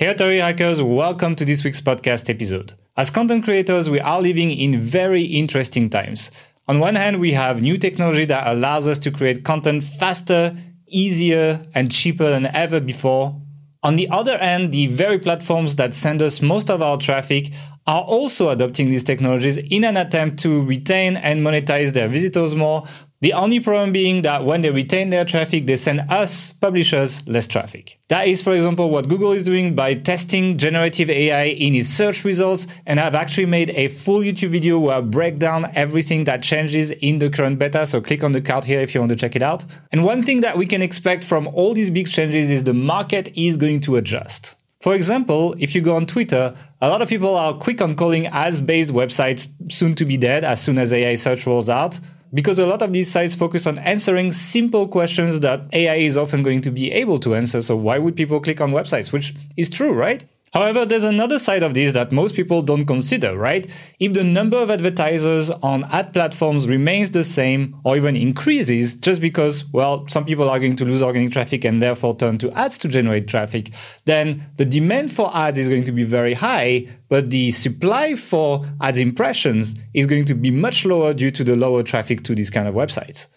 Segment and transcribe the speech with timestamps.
[0.00, 2.74] Hey, Authority Hackers, welcome to this week's podcast episode.
[2.96, 6.30] As content creators, we are living in very interesting times.
[6.68, 10.54] On one hand, we have new technology that allows us to create content faster,
[10.86, 13.42] easier, and cheaper than ever before.
[13.82, 17.52] On the other hand, the very platforms that send us most of our traffic
[17.88, 22.84] are also adopting these technologies in an attempt to retain and monetize their visitors more
[23.20, 27.48] the only problem being that when they retain their traffic, they send us, publishers, less
[27.48, 27.98] traffic.
[28.06, 32.24] That is, for example, what Google is doing by testing generative AI in its search
[32.24, 32.68] results.
[32.86, 36.92] And I've actually made a full YouTube video where I break down everything that changes
[36.92, 37.86] in the current beta.
[37.86, 39.64] So click on the card here if you want to check it out.
[39.90, 43.36] And one thing that we can expect from all these big changes is the market
[43.36, 44.54] is going to adjust.
[44.80, 48.28] For example, if you go on Twitter, a lot of people are quick on calling
[48.28, 51.98] ads based websites soon to be dead as soon as AI search rolls out
[52.32, 56.42] because a lot of these sites focus on answering simple questions that AI is often
[56.42, 57.62] going to be able to answer.
[57.62, 59.12] So why would people click on websites?
[59.12, 60.24] Which is true, right?
[60.52, 63.66] However, there's another side of this that most people don't consider, right?
[63.98, 69.20] If the number of advertisers on ad platforms remains the same or even increases just
[69.20, 72.78] because, well, some people are going to lose organic traffic and therefore turn to ads
[72.78, 73.70] to generate traffic,
[74.04, 78.64] then the demand for ads is going to be very high, but the supply for
[78.80, 82.50] ads impressions is going to be much lower due to the lower traffic to these
[82.50, 83.28] kind of websites.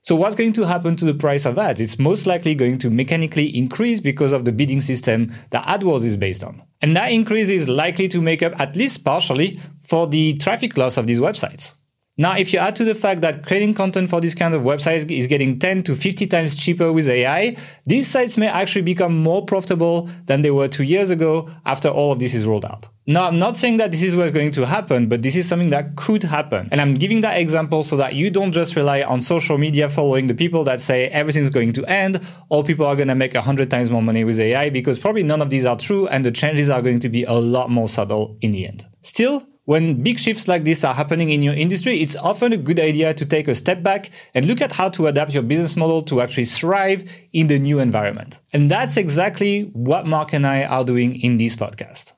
[0.00, 1.80] So what's going to happen to the price of ads?
[1.80, 6.16] It's most likely going to mechanically increase because of the bidding system that AdWords is
[6.16, 6.62] based on.
[6.80, 10.96] And that increase is likely to make up at least partially for the traffic loss
[10.96, 11.74] of these websites.
[12.20, 15.08] Now, if you add to the fact that creating content for these kinds of websites
[15.08, 19.44] is getting 10 to 50 times cheaper with AI, these sites may actually become more
[19.44, 22.88] profitable than they were two years ago after all of this is rolled out.
[23.06, 25.70] Now, I'm not saying that this is what's going to happen, but this is something
[25.70, 26.68] that could happen.
[26.72, 30.26] And I'm giving that example so that you don't just rely on social media following
[30.26, 33.70] the people that say everything's going to end or people are going to make 100
[33.70, 36.68] times more money with AI because probably none of these are true and the changes
[36.68, 38.86] are going to be a lot more subtle in the end.
[39.00, 42.80] Still, when big shifts like this are happening in your industry, it's often a good
[42.80, 46.00] idea to take a step back and look at how to adapt your business model
[46.00, 47.04] to actually thrive
[47.34, 48.40] in the new environment.
[48.54, 52.14] And that's exactly what Mark and I are doing in this podcast.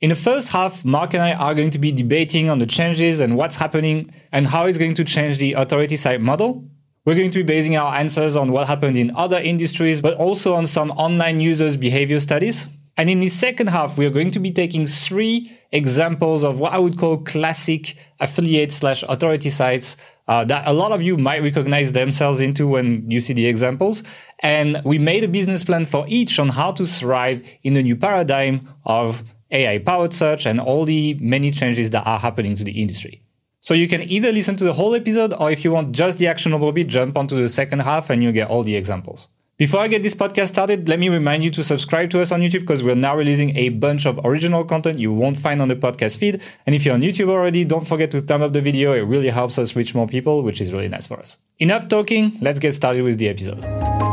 [0.00, 3.20] In the first half, Mark and I are going to be debating on the changes
[3.20, 6.68] and what's happening and how it's going to change the authority site model.
[7.04, 10.54] We're going to be basing our answers on what happened in other industries, but also
[10.56, 12.68] on some online users' behavior studies.
[13.00, 16.74] And in the second half, we are going to be taking three examples of what
[16.74, 19.96] I would call classic affiliate slash authority sites
[20.28, 24.02] uh, that a lot of you might recognize themselves into when you see the examples.
[24.40, 27.96] And we made a business plan for each on how to thrive in the new
[27.96, 32.82] paradigm of AI powered search and all the many changes that are happening to the
[32.82, 33.22] industry.
[33.60, 36.26] So you can either listen to the whole episode or if you want just the
[36.26, 39.30] actionable bit, jump onto the second half and you get all the examples.
[39.60, 42.40] Before I get this podcast started, let me remind you to subscribe to us on
[42.40, 45.76] YouTube because we're now releasing a bunch of original content you won't find on the
[45.76, 46.40] podcast feed.
[46.64, 48.94] And if you're on YouTube already, don't forget to thumb up the video.
[48.94, 51.36] It really helps us reach more people, which is really nice for us.
[51.58, 53.62] Enough talking, let's get started with the episode.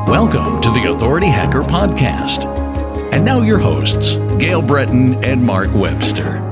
[0.06, 2.44] Welcome to the Authority Hacker Podcast.
[3.14, 6.47] And now your hosts, Gael Breton and Mark Webster.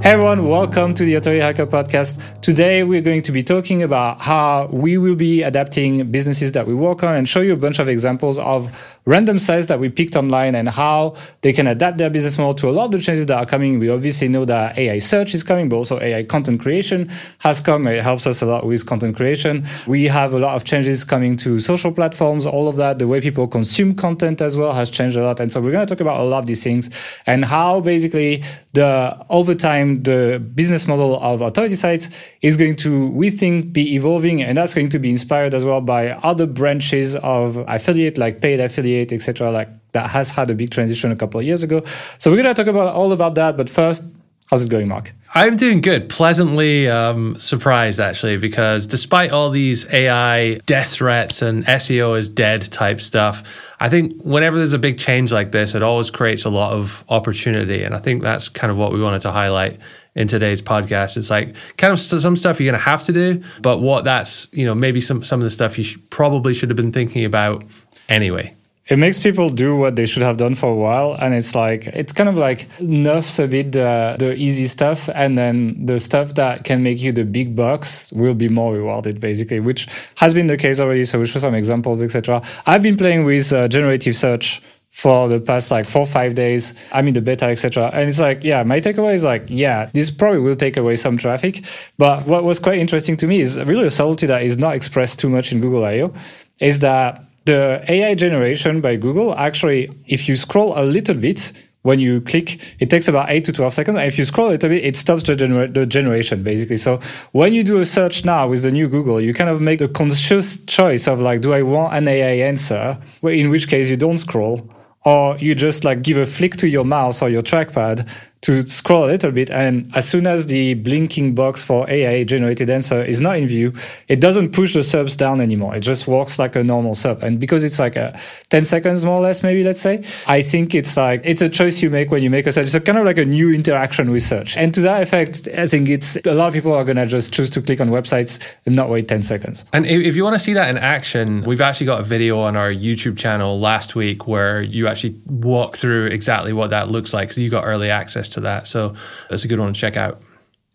[0.00, 2.40] Hey everyone, welcome to the Authority Hacker Podcast.
[2.40, 6.72] Today we're going to be talking about how we will be adapting businesses that we
[6.72, 8.70] work on and show you a bunch of examples of
[9.06, 12.68] random sites that we picked online and how they can adapt their business model to
[12.68, 13.78] a lot of the changes that are coming.
[13.78, 17.86] We obviously know that AI search is coming, but also AI content creation has come.
[17.86, 19.66] It helps us a lot with content creation.
[19.86, 22.98] We have a lot of changes coming to social platforms, all of that.
[22.98, 25.40] The way people consume content as well has changed a lot.
[25.40, 26.90] And so we're going to talk about a lot of these things
[27.26, 28.44] and how basically
[28.74, 32.08] the over time the business model of authority sites
[32.42, 35.80] is going to, we think, be evolving, and that's going to be inspired as well
[35.80, 39.50] by other branches of affiliate, like paid affiliate etc.
[39.50, 41.82] Like that has had a big transition a couple of years ago.
[42.18, 43.56] So we're going to talk about all about that.
[43.56, 44.04] But first,
[44.48, 45.12] how's it going, Mark?
[45.34, 46.08] I'm doing good.
[46.08, 52.62] Pleasantly um, surprised, actually, because despite all these AI death threats and SEO is dead
[52.62, 53.42] type stuff,
[53.78, 57.04] I think whenever there's a big change like this, it always creates a lot of
[57.08, 57.82] opportunity.
[57.82, 59.78] And I think that's kind of what we wanted to highlight
[60.14, 61.18] in today's podcast.
[61.18, 64.48] It's like kind of some stuff you're going to have to do, but what that's,
[64.52, 67.64] you know, maybe some, some of the stuff you probably should have been thinking about
[68.08, 68.54] anyway
[68.88, 71.86] it makes people do what they should have done for a while and it's like
[71.88, 76.34] it's kind of like nerfs a bit the, the easy stuff and then the stuff
[76.34, 79.86] that can make you the big bucks will be more rewarded basically which
[80.16, 81.04] has been the case already.
[81.04, 85.38] So we'll show some examples etc i've been playing with uh, generative search for the
[85.38, 86.74] past like four five days.
[86.92, 90.10] I'm in the beta etc and it's like yeah my takeaway is like yeah this
[90.10, 91.64] probably will take away some traffic.
[91.98, 95.18] But what was quite interesting to me is really a subtlety that is not expressed
[95.18, 96.14] too much in google I/O
[96.58, 101.52] is that the AI generation by Google, actually, if you scroll a little bit,
[101.82, 103.96] when you click, it takes about 8 to 12 seconds.
[103.96, 106.76] And if you scroll a little bit, it stops the, gener- the generation, basically.
[106.76, 107.00] So
[107.32, 109.88] when you do a search now with the new Google, you kind of make the
[109.88, 112.98] conscious choice of like, do I want an AI answer?
[113.22, 114.70] In which case you don't scroll
[115.04, 118.06] or you just like give a flick to your mouse or your trackpad
[118.42, 119.50] to scroll a little bit.
[119.50, 123.72] And as soon as the blinking box for AI generated answer is not in view,
[124.06, 125.74] it doesn't push the SERPs down anymore.
[125.74, 127.22] It just works like a normal SERP.
[127.22, 128.18] And because it's like a
[128.50, 131.82] 10 seconds more or less, maybe let's say, I think it's like, it's a choice
[131.82, 132.66] you make when you make a search.
[132.66, 134.56] It's a kind of like a new interaction with search.
[134.56, 137.50] And to that effect, I think it's a lot of people are to just choose
[137.50, 139.64] to click on websites and not wait 10 seconds.
[139.72, 142.56] And if you want to see that in action, we've actually got a video on
[142.56, 147.32] our YouTube channel last week where you actually walk through exactly what that looks like.
[147.32, 148.66] So you got early access to that.
[148.66, 148.94] So
[149.30, 150.22] that's a good one to check out.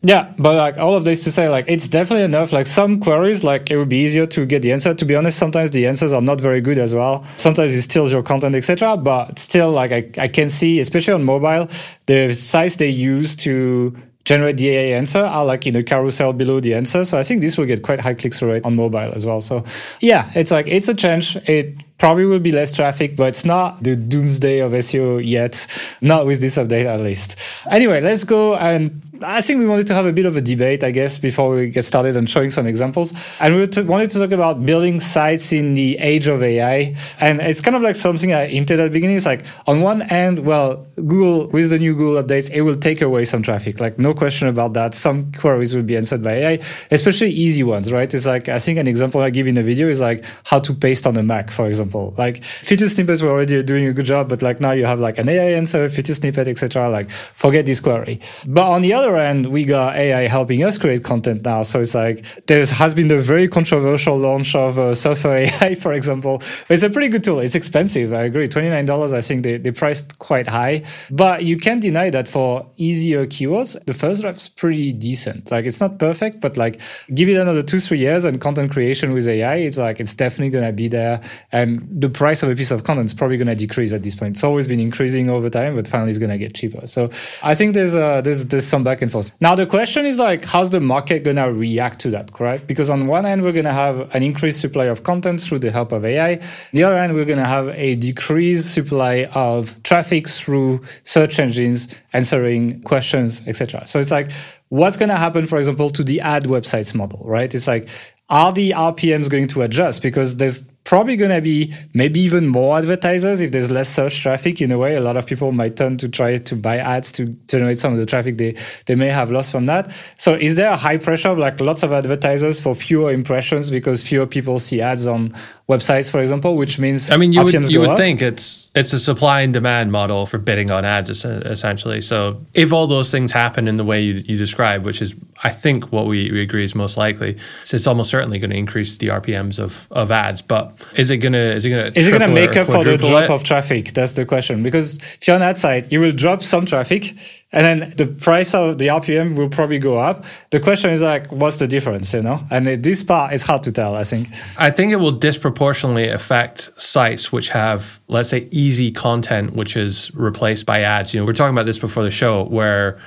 [0.05, 2.51] Yeah, but like all of this to say, like it's definitely enough.
[2.51, 4.94] Like some queries, like it would be easier to get the answer.
[4.94, 7.25] To be honest, sometimes the answers are not very good as well.
[7.38, 8.97] Sometimes it steals your content, etc.
[8.97, 11.69] But still, like I, I can see, especially on mobile,
[12.05, 13.95] the size they use to
[14.25, 17.06] generate the AI answer are like in a carousel below the answer.
[17.06, 19.39] So I think this will get quite high click through rate on mobile as well.
[19.39, 19.63] So
[20.01, 21.38] yeah, it's like it's a change.
[21.47, 25.65] It probably will be less traffic, but it's not the doomsday of SEO yet.
[26.01, 27.39] Not with this update at least.
[27.71, 30.83] Anyway, let's go and I think we wanted to have a bit of a debate,
[30.83, 33.13] I guess, before we get started and showing some examples.
[33.39, 36.95] And we wanted to talk about building sites in the age of AI.
[37.19, 39.15] And it's kind of like something I hinted at the beginning.
[39.15, 43.01] It's like, on one end, well, Google, with the new Google updates, it will take
[43.01, 43.79] away some traffic.
[43.79, 44.95] Like, no question about that.
[44.95, 46.59] Some queries will be answered by AI,
[46.91, 48.11] especially easy ones, right?
[48.11, 50.73] It's like, I think an example I give in the video is like how to
[50.73, 51.93] paste on a Mac, for example.
[51.94, 55.18] Like, feature snippets were already doing a good job, but like now you have like
[55.18, 56.90] an AI answer, feature snippet, etc.
[56.90, 58.19] Like, forget this query.
[58.45, 61.63] But on the other end, we got AI helping us create content now.
[61.63, 64.95] So it's like there has been the very controversial launch of uh,
[65.25, 66.42] AI, for example.
[66.69, 67.40] It's a pretty good tool.
[67.40, 68.13] It's expensive.
[68.13, 68.48] I agree.
[68.48, 70.84] $29, I think they, they priced quite high.
[71.10, 75.51] But you can't deny that for easier keywords, the first draft's pretty decent.
[75.51, 76.80] Like it's not perfect, but like
[77.13, 80.60] give it another two, three years and content creation with AI, it's like it's definitely
[80.60, 81.22] to be there.
[81.51, 84.15] And the price of a piece of content is probably going to decrease at this
[84.15, 84.35] point.
[84.35, 86.85] It's always been increasing over time, but finally it's going to get cheaper.
[86.87, 87.09] So
[87.41, 89.31] I think there's, uh, there's, there's some back and forth.
[89.39, 92.67] Now the question is like, how's the market gonna react to that, correct?
[92.67, 95.91] Because on one hand, we're gonna have an increased supply of content through the help
[95.91, 96.39] of AI.
[96.71, 102.81] The other hand, we're gonna have a decreased supply of traffic through search engines answering
[102.83, 103.85] questions, etc.
[103.87, 104.31] So it's like,
[104.69, 107.53] what's gonna happen, for example, to the ad websites model, right?
[107.53, 107.89] It's like,
[108.29, 110.01] are the RPMs going to adjust?
[110.01, 114.62] Because there's probably going to be maybe even more advertisers if there's less search traffic.
[114.62, 117.27] In a way a lot of people might turn to try to buy ads to
[117.47, 119.91] generate some of the traffic they, they may have lost from that.
[120.18, 124.03] So is there a high pressure of like lots of advertisers for fewer impressions because
[124.03, 125.33] fewer people see ads on
[125.69, 127.98] websites for example which means i mean you would, you would up?
[127.98, 132.74] think it's it's a supply and demand model for bidding on ads essentially so if
[132.74, 136.06] all those things happen in the way you, you describe which is i think what
[136.06, 139.57] we, we agree is most likely so it's almost certainly going to increase the rpms
[139.57, 142.68] of, of ads but is it gonna is it gonna is it gonna make up
[142.68, 143.30] for the drop it?
[143.30, 143.94] of traffic?
[143.94, 144.63] That's the question.
[144.63, 147.16] Because if you're on that side, you will drop some traffic,
[147.53, 150.25] and then the price of the RPM will probably go up.
[150.50, 152.11] The question is like, what's the difference?
[152.13, 153.95] You know, and this part is hard to tell.
[153.95, 154.29] I think.
[154.57, 160.13] I think it will disproportionately affect sites which have, let's say, easy content, which is
[160.15, 161.13] replaced by ads.
[161.13, 163.00] You know, we're talking about this before the show, where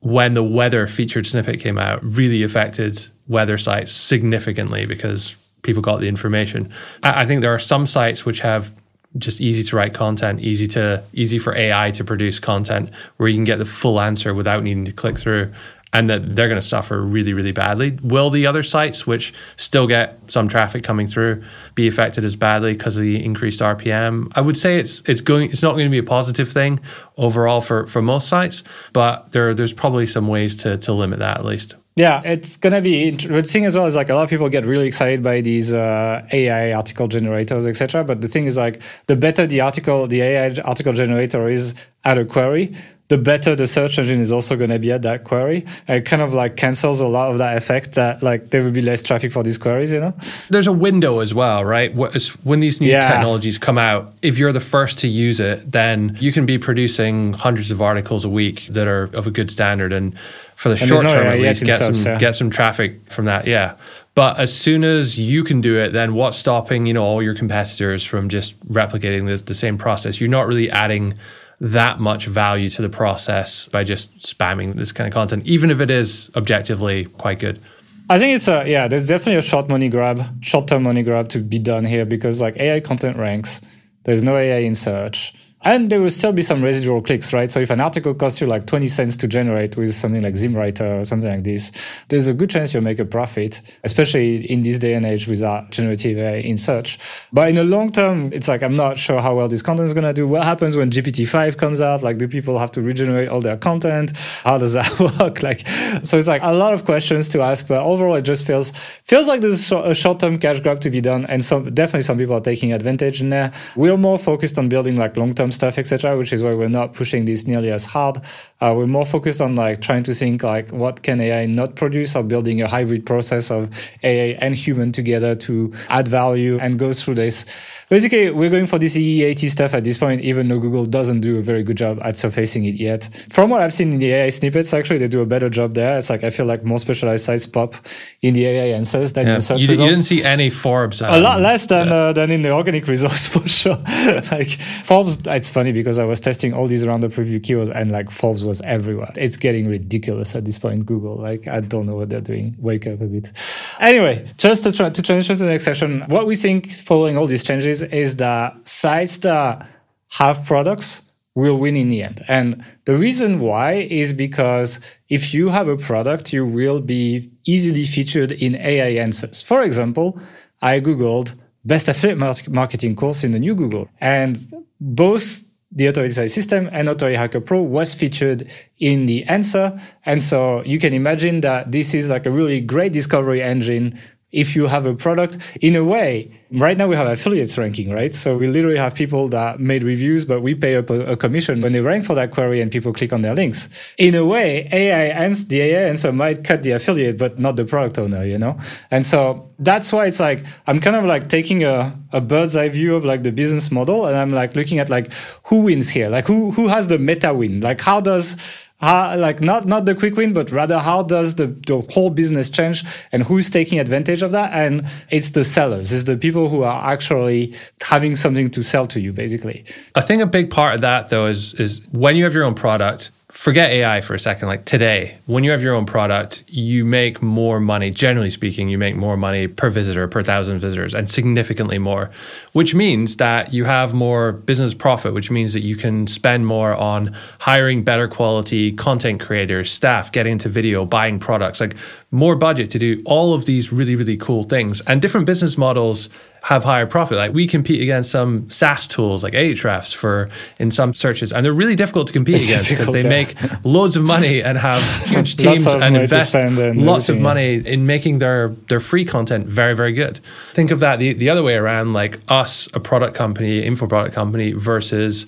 [0.00, 6.00] when the weather featured snippet came out, really affected weather sites significantly because people got
[6.00, 6.72] the information.
[7.02, 8.72] I, I think there are some sites which have
[9.18, 13.34] just easy to write content, easy to easy for AI to produce content where you
[13.34, 15.52] can get the full answer without needing to click through
[15.92, 17.98] and that they're going to suffer really really badly.
[18.02, 21.42] Will the other sites which still get some traffic coming through
[21.74, 24.30] be affected as badly because of the increased RPM?
[24.36, 26.78] I would say it's it's going it's not going to be a positive thing
[27.16, 28.62] overall for for most sites,
[28.92, 31.74] but there there's probably some ways to to limit that at least.
[32.00, 33.10] Yeah, it's gonna be.
[33.10, 35.70] The thing as well is like a lot of people get really excited by these
[35.70, 38.04] uh, AI article generators, etc.
[38.04, 42.16] But the thing is like the better the article, the AI article generator is at
[42.16, 42.74] a query,
[43.10, 45.66] the better the search engine is also going to be at that query.
[45.88, 48.80] It kind of like cancels a lot of that effect that like there will be
[48.80, 50.14] less traffic for these queries, you know?
[50.48, 51.92] There's a window as well, right?
[51.92, 53.10] When these new yeah.
[53.10, 57.32] technologies come out, if you're the first to use it, then you can be producing
[57.32, 59.92] hundreds of articles a week that are of a good standard.
[59.92, 60.14] And
[60.60, 62.18] for the and short no term, at least, get some, yeah.
[62.18, 63.46] get some traffic from that.
[63.46, 63.76] Yeah.
[64.14, 67.34] But as soon as you can do it, then what's stopping, you know, all your
[67.34, 70.20] competitors from just replicating the, the same process?
[70.20, 71.14] You're not really adding–
[71.60, 75.80] that much value to the process by just spamming this kind of content, even if
[75.80, 77.60] it is objectively quite good.
[78.08, 78.88] I think it's a yeah.
[78.88, 82.40] There's definitely a short money grab, short term money grab to be done here because
[82.40, 83.60] like AI content ranks.
[84.04, 85.34] There's no AI in search.
[85.62, 87.52] And there will still be some residual clicks, right?
[87.52, 91.00] So if an article costs you like 20 cents to generate with something like ZimmWriter
[91.00, 91.70] or something like this,
[92.08, 95.70] there's a good chance you'll make a profit, especially in this day and age without
[95.70, 96.98] generative AI in search.
[97.30, 99.92] But in the long term, it's like, I'm not sure how well this content is
[99.92, 100.26] going to do.
[100.26, 102.02] What happens when GPT-5 comes out?
[102.02, 104.16] Like, do people have to regenerate all their content?
[104.44, 105.42] How does that work?
[105.42, 105.68] Like,
[106.04, 108.70] so it's like a lot of questions to ask, but overall, it just feels,
[109.04, 111.26] feels like there's a short-term cash grab to be done.
[111.26, 113.52] And some, definitely some people are taking advantage in there.
[113.76, 117.24] We're more focused on building like long-term stuff, etc., which is why we're not pushing
[117.24, 118.18] this nearly as hard.
[118.60, 122.14] Uh, we're more focused on like trying to think like what can AI not produce
[122.16, 123.70] or building a hybrid process of
[124.02, 127.46] AI and human together to add value and go through this.
[127.90, 131.38] Basically, we're going for this EEAT stuff at this point, even though Google doesn't do
[131.38, 133.08] a very good job at surfacing it yet.
[133.28, 135.98] From what I've seen in the AI snippets, actually, they do a better job there.
[135.98, 137.74] It's like I feel like more specialized sites pop
[138.22, 140.50] in the AI answers than Yeah, in the search you, results you didn't see any
[140.50, 141.02] Forbes.
[141.02, 141.94] a lot um, less than yeah.
[141.94, 143.82] uh, than in the organic results for sure.
[144.30, 144.50] like
[144.84, 148.44] Forbes, it's funny because I was testing all these roundup review keywords and like Forbes
[148.44, 149.10] was everywhere.
[149.16, 150.86] It's getting ridiculous at this point.
[150.86, 152.54] Google, like I don't know what they're doing.
[152.60, 153.32] Wake up a bit.
[153.80, 157.26] Anyway, just to try to transition to the next session, what we think following all
[157.26, 159.66] these changes is that sites that
[160.10, 161.02] have products
[161.34, 162.22] will win in the end.
[162.28, 167.84] And the reason why is because if you have a product, you will be easily
[167.84, 169.42] featured in AI answers.
[169.42, 170.20] For example,
[170.60, 174.38] I Googled best affiliate marketing course in the new Google, and
[174.80, 179.80] both the Authority Site System and Authority Hacker Pro was featured in the answer.
[180.04, 183.98] And so you can imagine that this is like a really great discovery engine
[184.32, 185.38] if you have a product.
[185.60, 188.14] In a way right now we have affiliates ranking right?
[188.14, 191.60] So we literally have people that made reviews but we pay up a, a commission
[191.60, 193.68] when they rank for that query and people click on their links.
[193.98, 197.64] In a way ai and the ai answer might cut the affiliate but not the
[197.64, 198.58] product owner you know?
[198.90, 202.68] And so that's why it's like i'm kind of like taking a, a bird's eye
[202.68, 205.12] view of like the business model and i'm like looking at like
[205.44, 206.08] who wins here?
[206.08, 207.60] Like who who has the meta win?
[207.60, 208.36] Like how does
[208.80, 212.48] how, like not not the quick win, but rather how does the, the whole business
[212.48, 214.52] change and who's taking advantage of that?
[214.52, 219.00] And it's the sellers, it's the people who are actually having something to sell to
[219.00, 219.64] you, basically.
[219.94, 222.54] I think a big part of that though is is when you have your own
[222.54, 224.48] product, forget AI for a second.
[224.48, 227.90] Like today, when you have your own product, you make more money.
[227.90, 232.10] Generally speaking, you make more money per visitor, per thousand visitors, and significantly more,
[232.52, 236.74] which means that you have more business profit, which means that you can spend more
[236.74, 241.76] on hiring better quality content creators, staff, getting into video, buying products, like
[242.10, 244.80] more budget to do all of these really, really cool things.
[244.82, 246.08] And different business models
[246.42, 247.18] have higher profit.
[247.18, 251.52] Like we compete against some SaaS tools like Ahrefs for in some searches, and they're
[251.52, 254.82] really difficult to compete It's against because they difficult, make loads of money and have
[255.06, 257.22] huge teams and invest and lots of yeah.
[257.22, 260.20] money in making their their free content very very good.
[260.52, 264.14] Think of that the, the other way around, like us, a product company, info product
[264.14, 265.26] company versus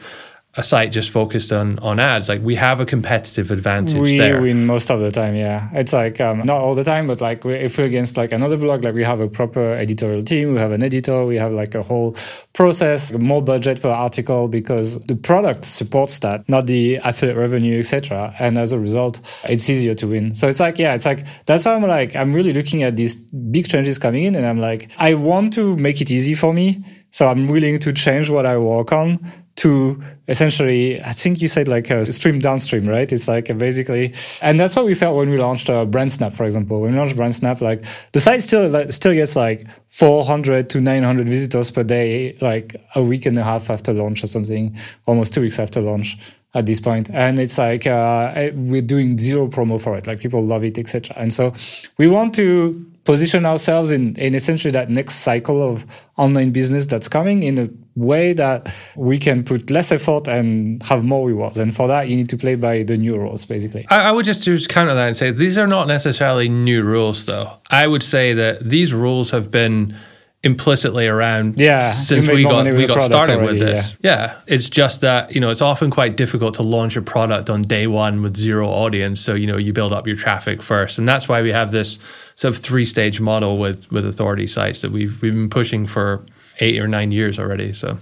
[0.55, 2.29] a site just focused on on ads.
[2.29, 4.41] Like we have a competitive advantage we there.
[4.41, 7.45] win most of the time yeah it's like um, not all the time but like
[7.45, 10.73] if we're against like another blog like we have a proper editorial team we have
[10.73, 12.15] an editor we have like a whole
[12.53, 18.35] process more budget per article because the product supports that not the affiliate revenue etc
[18.39, 21.65] and as a result it's easier to win so it's like yeah it's like that's
[21.65, 24.91] why i'm like i'm really looking at these big changes coming in and i'm like
[24.99, 28.57] i want to make it easy for me so i'm willing to change what i
[28.59, 29.19] work on
[29.57, 33.11] to essentially, I think you said like a stream downstream, right?
[33.13, 36.81] It's like basically, and that's what we felt when we launched uh, BrandSnap, for example.
[36.81, 41.29] When we launched BrandSnap, like the site still like, still gets like 400 to 900
[41.29, 45.43] visitors per day, like a week and a half after launch or something, almost two
[45.43, 46.19] weeks after launch
[46.55, 50.45] at this point and it's like uh, we're doing zero promo for it like people
[50.45, 51.51] love it etc and so
[51.97, 57.09] we want to position ourselves in, in essentially that next cycle of online business that's
[57.09, 61.75] coming in a way that we can put less effort and have more rewards and
[61.77, 64.45] for that you need to play by the new rules basically I, I would just
[64.45, 67.53] just counter that and say these are not necessarily new rules, though.
[67.71, 69.97] I would say that these rules have been
[70.45, 73.97] implicitly around Yeah, since we got we got started already, with this.
[74.01, 74.41] Yeah.
[74.47, 77.87] it's just that you know it's often quite difficult to launch a product on day
[77.87, 79.21] one with zero audience.
[79.21, 81.99] So you know you build up your traffic first, and that's why we have this
[82.35, 86.25] sort of three stage model with with authority sites that we've we've been pushing for
[86.61, 87.73] eight or nine years already.
[87.73, 87.99] So.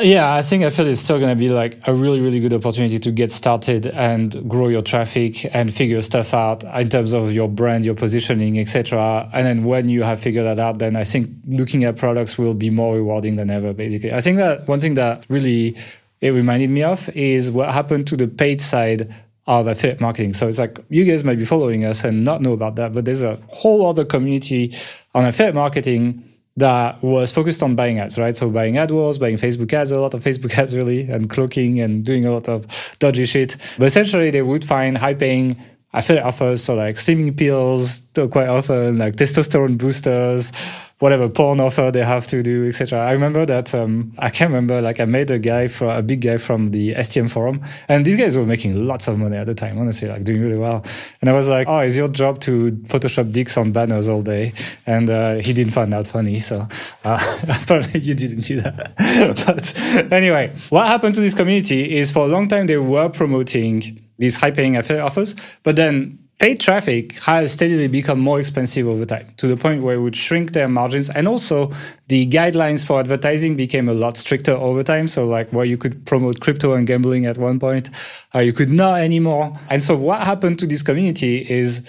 [0.00, 2.52] Yeah, I think I feel it's still going to be like a really, really good
[2.52, 7.32] opportunity to get started and grow your traffic and figure stuff out in terms of
[7.32, 9.28] your brand, your positioning, etc.
[9.32, 12.54] And then when you have figured that out, then I think looking at products will
[12.54, 13.72] be more rewarding than ever.
[13.72, 15.76] Basically, I think that one thing that really
[16.20, 19.12] it reminded me of is what happened to the paid side
[19.46, 20.34] of affiliate marketing.
[20.34, 23.06] So it's like you guys might be following us and not know about that, but
[23.06, 24.76] there's a whole other community
[25.14, 26.27] on affiliate marketing
[26.58, 28.36] that was focused on buying ads, right?
[28.36, 32.04] So buying AdWords, buying Facebook ads, a lot of Facebook ads really, and cloaking and
[32.04, 32.66] doing a lot of
[32.98, 33.56] dodgy shit.
[33.78, 35.56] But essentially, they would find high paying
[35.92, 40.52] affiliate offers, so like slimming pills, uh, quite often like testosterone boosters,
[40.98, 42.98] whatever porn offer they have to do, etc.
[42.98, 46.22] I remember that um, I can't remember like I made a guy for a big
[46.22, 49.54] guy from the STM forum, and these guys were making lots of money at the
[49.54, 50.84] time, honestly, like doing really well.
[51.20, 54.52] And I was like, "Oh, is your job to Photoshop dicks on banners all day?"
[54.86, 56.66] And uh, he didn't find that funny, so
[57.04, 58.94] uh, apparently you didn't do that.
[59.46, 64.04] but anyway, what happened to this community is for a long time they were promoting
[64.18, 69.32] these high-paying affiliate offers, but then paid traffic has steadily become more expensive over time
[69.36, 71.72] to the point where it would shrink their margins and also
[72.06, 75.08] the guidelines for advertising became a lot stricter over time.
[75.08, 77.90] So like where you could promote crypto and gambling at one point
[78.34, 79.58] uh, you could not anymore.
[79.68, 81.86] And so what happened to this community is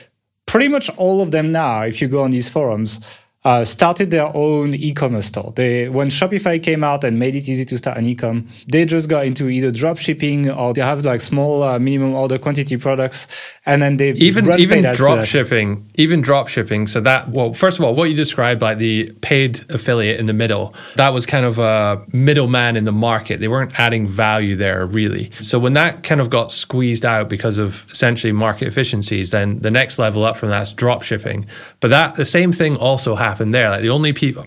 [0.48, 3.00] pretty much all of them now if you go on these forums
[3.46, 5.54] uh, started their own e-commerce store.
[5.56, 9.08] They, when Shopify came out and made it easy to start an e-com, they just
[9.08, 13.28] got into either drop shipping or they have like small uh, minimum order quantity products,
[13.66, 16.86] and then they even even drop shipping, even drop shipping.
[16.86, 20.34] So that well, first of all, what you described like the paid affiliate in the
[20.34, 23.40] middle, that was kind of a middleman in the market.
[23.40, 25.32] They weren't adding value there really.
[25.42, 29.72] So when that kind of got squeezed out because of essentially market efficiencies, then the
[29.72, 31.46] next level up from that's drop shipping.
[31.80, 33.70] But that the same thing also happened happen there.
[33.70, 34.46] Like the only people,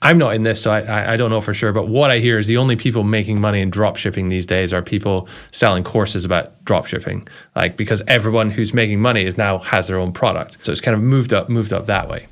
[0.00, 1.72] I'm not in this, so I, I don't know for sure.
[1.72, 4.72] But what I hear is the only people making money in drop shipping these days
[4.72, 7.28] are people selling courses about drop shipping.
[7.54, 10.94] Like because everyone who's making money is now has their own product, so it's kind
[10.94, 12.26] of moved up, moved up that way.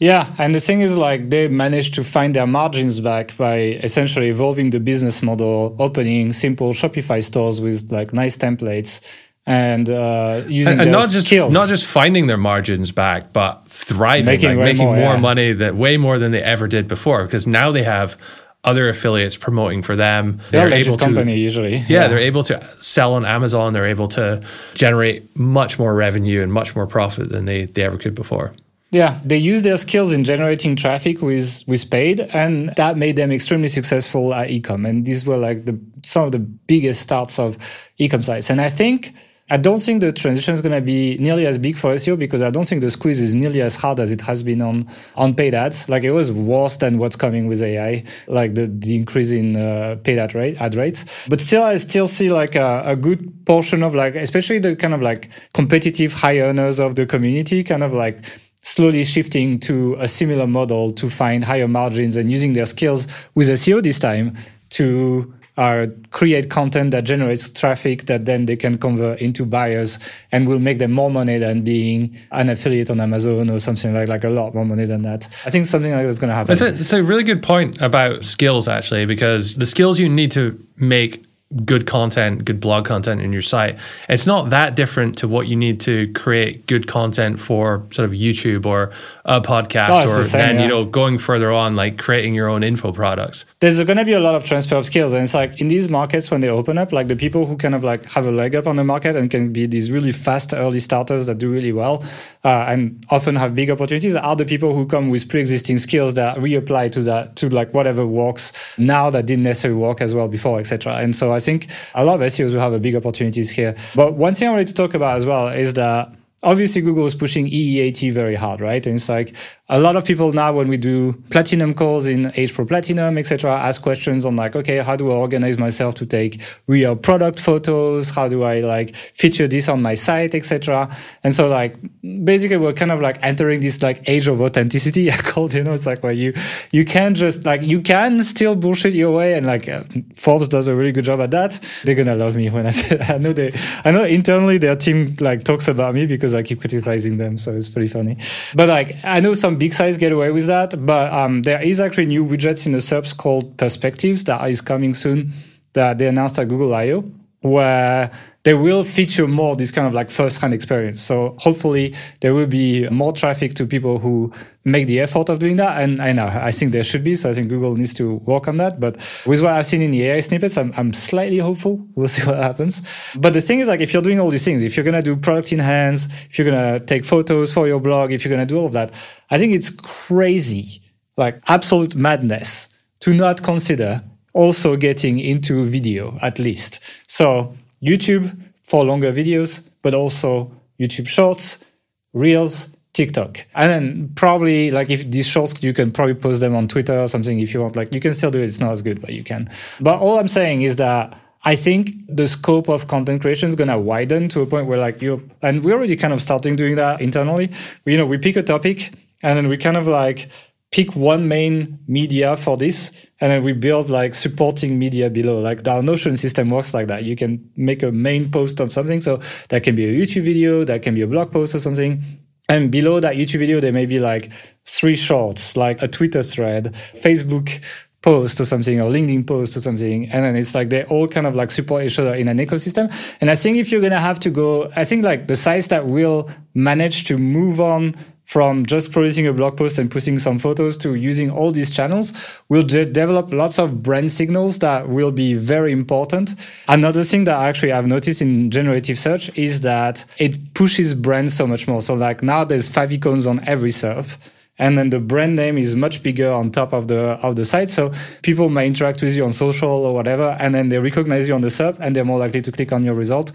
[0.00, 4.30] Yeah, and the thing is, like, they managed to find their margins back by essentially
[4.30, 9.04] evolving the business model, opening simple Shopify stores with like nice templates,
[9.50, 11.52] and uh, using and, and not just skills.
[11.52, 15.20] not just finding their margins back, but thriving, making, like making more, more yeah.
[15.20, 17.24] money that way more than they ever did before.
[17.24, 18.16] Because now they have
[18.62, 20.40] other affiliates promoting for them.
[20.50, 21.78] They're, they're able to company usually.
[21.78, 23.72] Yeah, yeah, they're able to sell on Amazon.
[23.72, 24.42] They're able to
[24.74, 28.52] generate much more revenue and much more profit than they, they ever could before.
[28.92, 33.30] Yeah, they use their skills in generating traffic with with paid, and that made them
[33.32, 34.88] extremely successful at ecom.
[34.88, 37.56] And these were like the some of the biggest starts of
[37.98, 38.50] ecom sites.
[38.50, 39.14] And I think
[39.50, 42.40] I don't think the transition is going to be nearly as big for SEO because
[42.40, 45.34] I don't think the squeeze is nearly as hard as it has been on on
[45.34, 45.88] paid ads.
[45.88, 49.96] Like it was worse than what's coming with AI, like the, the increase in uh,
[50.04, 51.04] paid ad rate ad rates.
[51.28, 54.94] But still, I still see like a, a good portion of like, especially the kind
[54.94, 58.24] of like competitive high earners of the community, kind of like
[58.62, 63.48] slowly shifting to a similar model to find higher margins and using their skills with
[63.48, 64.36] SEO this time
[64.70, 69.98] to uh, create content that generates traffic that then they can convert into buyers
[70.32, 74.08] and will make them more money than being an affiliate on Amazon or something like
[74.08, 75.26] like a lot more money than that.
[75.46, 76.52] I think something like that's going to happen.
[76.52, 80.32] It's a, it's a really good point about skills actually because the skills you need
[80.32, 81.24] to make
[81.64, 83.76] good content, good blog content in your site.
[84.08, 88.14] It's not that different to what you need to create good content for sort of
[88.14, 88.92] YouTube or
[89.24, 90.62] a podcast oh, or the same, then, yeah.
[90.62, 93.46] you know, going further on, like creating your own info products.
[93.58, 95.12] There's going to be a lot of transfer of skills.
[95.12, 97.74] And it's like in these markets, when they open up, like the people who kind
[97.74, 100.54] of like have a leg up on the market and can be these really fast
[100.54, 102.04] early starters that do really well
[102.44, 106.38] uh, and often have big opportunities are the people who come with pre-existing skills that
[106.38, 110.60] reapply to that, to like whatever works now that didn't necessarily work as well before,
[110.60, 110.94] etc.
[110.94, 113.74] And so I think a lot of SEOs will have a big opportunities here.
[113.94, 117.14] But one thing I wanted to talk about as well is that obviously Google is
[117.14, 118.84] pushing EEAT very hard, right?
[118.86, 119.34] And it's like
[119.68, 123.52] a lot of people now when we do platinum calls in H Pro Platinum, etc.,
[123.52, 128.10] ask questions on like, okay, how do I organize myself to take real product photos?
[128.10, 130.94] How do I like feature this on my site, etc.
[131.22, 131.76] And so like
[132.24, 135.10] basically we're kind of like entering this like age of authenticity.
[135.12, 136.34] I called, you know, it's like where you
[136.72, 139.84] you can just like you can still bullshit your way, and like uh,
[140.16, 141.60] Forbes does a really good job at that.
[141.84, 143.52] They're gonna love me when I say I know they
[143.84, 147.54] I know internally their team like talks about me because I keep criticizing them, so
[147.54, 148.16] it's pretty funny.
[148.54, 151.80] But like I know some big sites get away with that, but um, there is
[151.80, 155.32] actually new widgets in the SERPs called Perspectives that is coming soon
[155.72, 157.04] that they announced at Google I/O,
[157.40, 158.10] where
[158.42, 161.02] they will feature more this kind of like first-hand experience.
[161.02, 164.32] So hopefully there will be more traffic to people who
[164.64, 165.82] make the effort of doing that.
[165.82, 167.16] And I know I think there should be.
[167.16, 168.80] So I think Google needs to work on that.
[168.80, 171.86] But with what I've seen in the AI snippets, I'm, I'm slightly hopeful.
[171.94, 172.80] We'll see what happens.
[173.14, 175.16] But the thing is like if you're doing all these things, if you're gonna do
[175.16, 178.66] product enhance, if you're gonna take photos for your blog, if you're gonna do all
[178.66, 178.92] of that,
[179.28, 180.80] I think it's crazy,
[181.18, 182.68] like absolute madness
[183.00, 186.80] to not consider also getting into video at least.
[187.10, 191.64] So YouTube for longer videos, but also YouTube Shorts,
[192.12, 193.46] Reels, TikTok.
[193.54, 197.06] And then probably like if these shorts, you can probably post them on Twitter or
[197.06, 197.76] something if you want.
[197.76, 198.44] Like you can still do it.
[198.44, 199.48] It's not as good, but you can.
[199.80, 203.68] But all I'm saying is that I think the scope of content creation is going
[203.68, 206.74] to widen to a point where like you and we're already kind of starting doing
[206.76, 207.50] that internally.
[207.84, 210.28] You know, we pick a topic and then we kind of like
[210.70, 215.66] pick one main media for this and then we build like supporting media below like
[215.66, 219.20] our notion system works like that you can make a main post of something so
[219.48, 222.02] that can be a youtube video that can be a blog post or something
[222.48, 224.30] and below that youtube video there may be like
[224.64, 227.62] three shorts like a twitter thread facebook
[228.02, 230.08] post or something or LinkedIn post or something.
[230.08, 232.90] And then it's like they all kind of like support each other in an ecosystem.
[233.20, 235.86] And I think if you're to have to go, I think like the sites that
[235.86, 237.94] will manage to move on
[238.30, 242.12] from just producing a blog post and putting some photos to using all these channels
[242.48, 246.36] will de- develop lots of brand signals that will be very important.
[246.68, 251.44] Another thing that actually I've noticed in generative search is that it pushes brands so
[251.44, 251.82] much more.
[251.82, 254.16] So like now there's five icons on every SERP
[254.60, 257.70] and then the brand name is much bigger on top of the of the site.
[257.70, 261.34] So people may interact with you on social or whatever, and then they recognize you
[261.34, 263.32] on the SERP, and they're more likely to click on your result.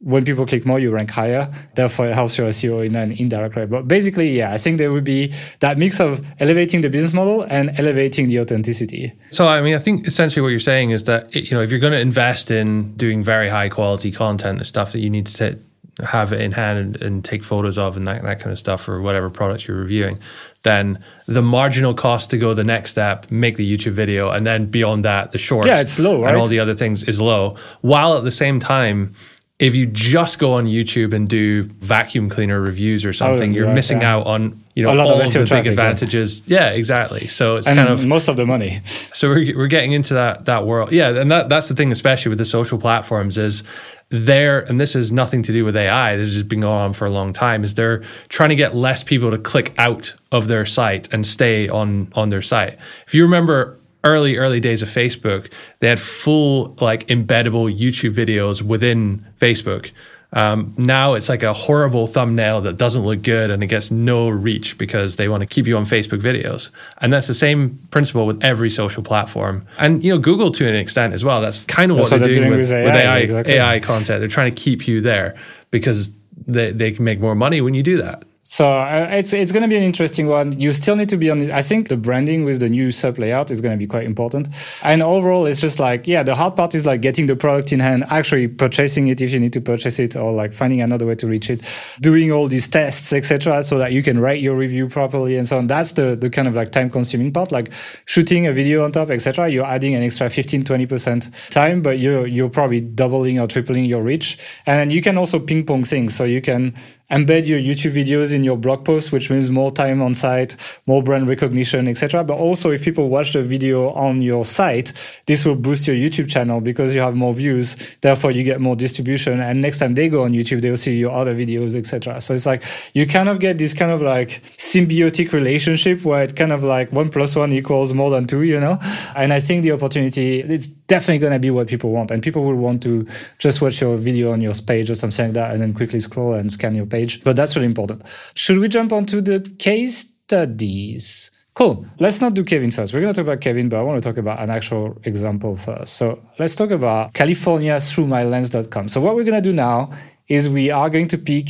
[0.00, 1.52] When people click more, you rank higher.
[1.74, 3.64] Therefore, it helps your SEO in an indirect way.
[3.64, 7.42] But basically, yeah, I think there would be that mix of elevating the business model
[7.42, 9.14] and elevating the authenticity.
[9.30, 11.80] So, I mean, I think essentially what you're saying is that you know if you're
[11.80, 15.58] going to invest in doing very high quality content, the stuff that you need to
[16.04, 18.82] have it in hand and, and, take photos of and that, that kind of stuff
[18.82, 20.18] for whatever products you're reviewing,
[20.62, 24.66] then the marginal cost to go the next step, make the YouTube video, and then
[24.66, 26.34] beyond that, the shorts yeah, it's low, right?
[26.34, 27.56] and all the other things is low.
[27.80, 29.14] While at the same time,
[29.58, 33.66] if you just go on YouTube and do vacuum cleaner reviews or something, oh, you're
[33.66, 34.14] right, missing yeah.
[34.14, 36.42] out on you know all of, the big advantages.
[36.46, 36.70] Yeah.
[36.70, 36.70] yeah.
[36.72, 37.26] exactly.
[37.26, 38.80] So it's and kind of most of the money.
[39.16, 40.92] So we're we're getting into that that world.
[40.92, 43.62] Yeah, and that that's the thing, especially with the social platforms, is
[44.10, 46.16] they're and this has nothing to do with AI.
[46.16, 47.64] This has been going on for a long time.
[47.64, 51.66] Is they're trying to get less people to click out of their site and stay
[51.66, 52.76] on on their site.
[53.06, 58.62] If you remember early early days of Facebook, they had full like embeddable YouTube videos
[58.62, 59.90] within Facebook
[60.32, 64.28] um, now it's like a horrible thumbnail that doesn't look good and it gets no
[64.28, 66.70] reach because they want to keep you on Facebook videos.
[66.98, 69.66] And that's the same principle with every social platform.
[69.78, 71.40] And you know, Google to an extent as well.
[71.40, 73.54] That's kind of what they're, they're, doing, doing with, with, AI, with AI, exactly.
[73.54, 74.20] AI content.
[74.20, 75.36] They're trying to keep you there
[75.70, 76.10] because
[76.46, 78.24] they, they can make more money when you do that.
[78.48, 80.60] So uh, it's it's going to be an interesting one.
[80.60, 81.50] You still need to be on.
[81.50, 84.48] I think the branding with the new SERP layout is going to be quite important.
[84.84, 87.80] And overall, it's just like yeah, the hard part is like getting the product in
[87.80, 91.16] hand, actually purchasing it if you need to purchase it, or like finding another way
[91.16, 91.60] to reach it,
[92.00, 95.58] doing all these tests, etc., so that you can write your review properly and so
[95.58, 95.66] on.
[95.66, 97.50] That's the the kind of like time consuming part.
[97.50, 97.72] Like
[98.04, 99.48] shooting a video on top, etc.
[99.48, 103.86] You're adding an extra 15, 20 percent time, but you're you're probably doubling or tripling
[103.86, 104.38] your reach.
[104.66, 106.76] And you can also ping pong things, so you can
[107.10, 111.02] embed your YouTube videos in your blog posts, which means more time on site, more
[111.02, 112.24] brand recognition, etc.
[112.24, 114.92] But also, if people watch the video on your site,
[115.26, 117.76] this will boost your YouTube channel because you have more views.
[118.00, 119.40] Therefore, you get more distribution.
[119.40, 122.20] And next time they go on YouTube, they'll see your other videos, etc.
[122.20, 122.64] So it's like
[122.94, 126.90] you kind of get this kind of like symbiotic relationship where it kind of like
[126.92, 128.78] one plus one equals more than two, you know.
[129.14, 132.44] And I think the opportunity it's definitely going to be what people want, and people
[132.44, 133.06] will want to
[133.38, 136.34] just watch your video on your page or something like that, and then quickly scroll
[136.34, 138.02] and scan your page page, but that's really important.
[138.34, 141.30] Should we jump onto the case studies?
[141.54, 141.86] Cool.
[141.98, 142.92] Let's not do Kevin first.
[142.92, 145.56] We're going to talk about Kevin, but I want to talk about an actual example
[145.56, 145.94] first.
[145.94, 148.88] So let's talk about California through mylens.com.
[148.88, 149.90] So what we're going to do now
[150.28, 151.46] is we are going to pick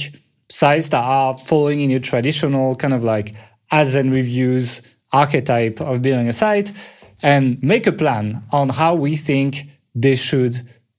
[0.48, 3.34] sites that are following in your traditional kind of like
[3.72, 4.82] ads and reviews
[5.12, 6.70] archetype of building a site
[7.22, 10.54] and make a plan on how we think they should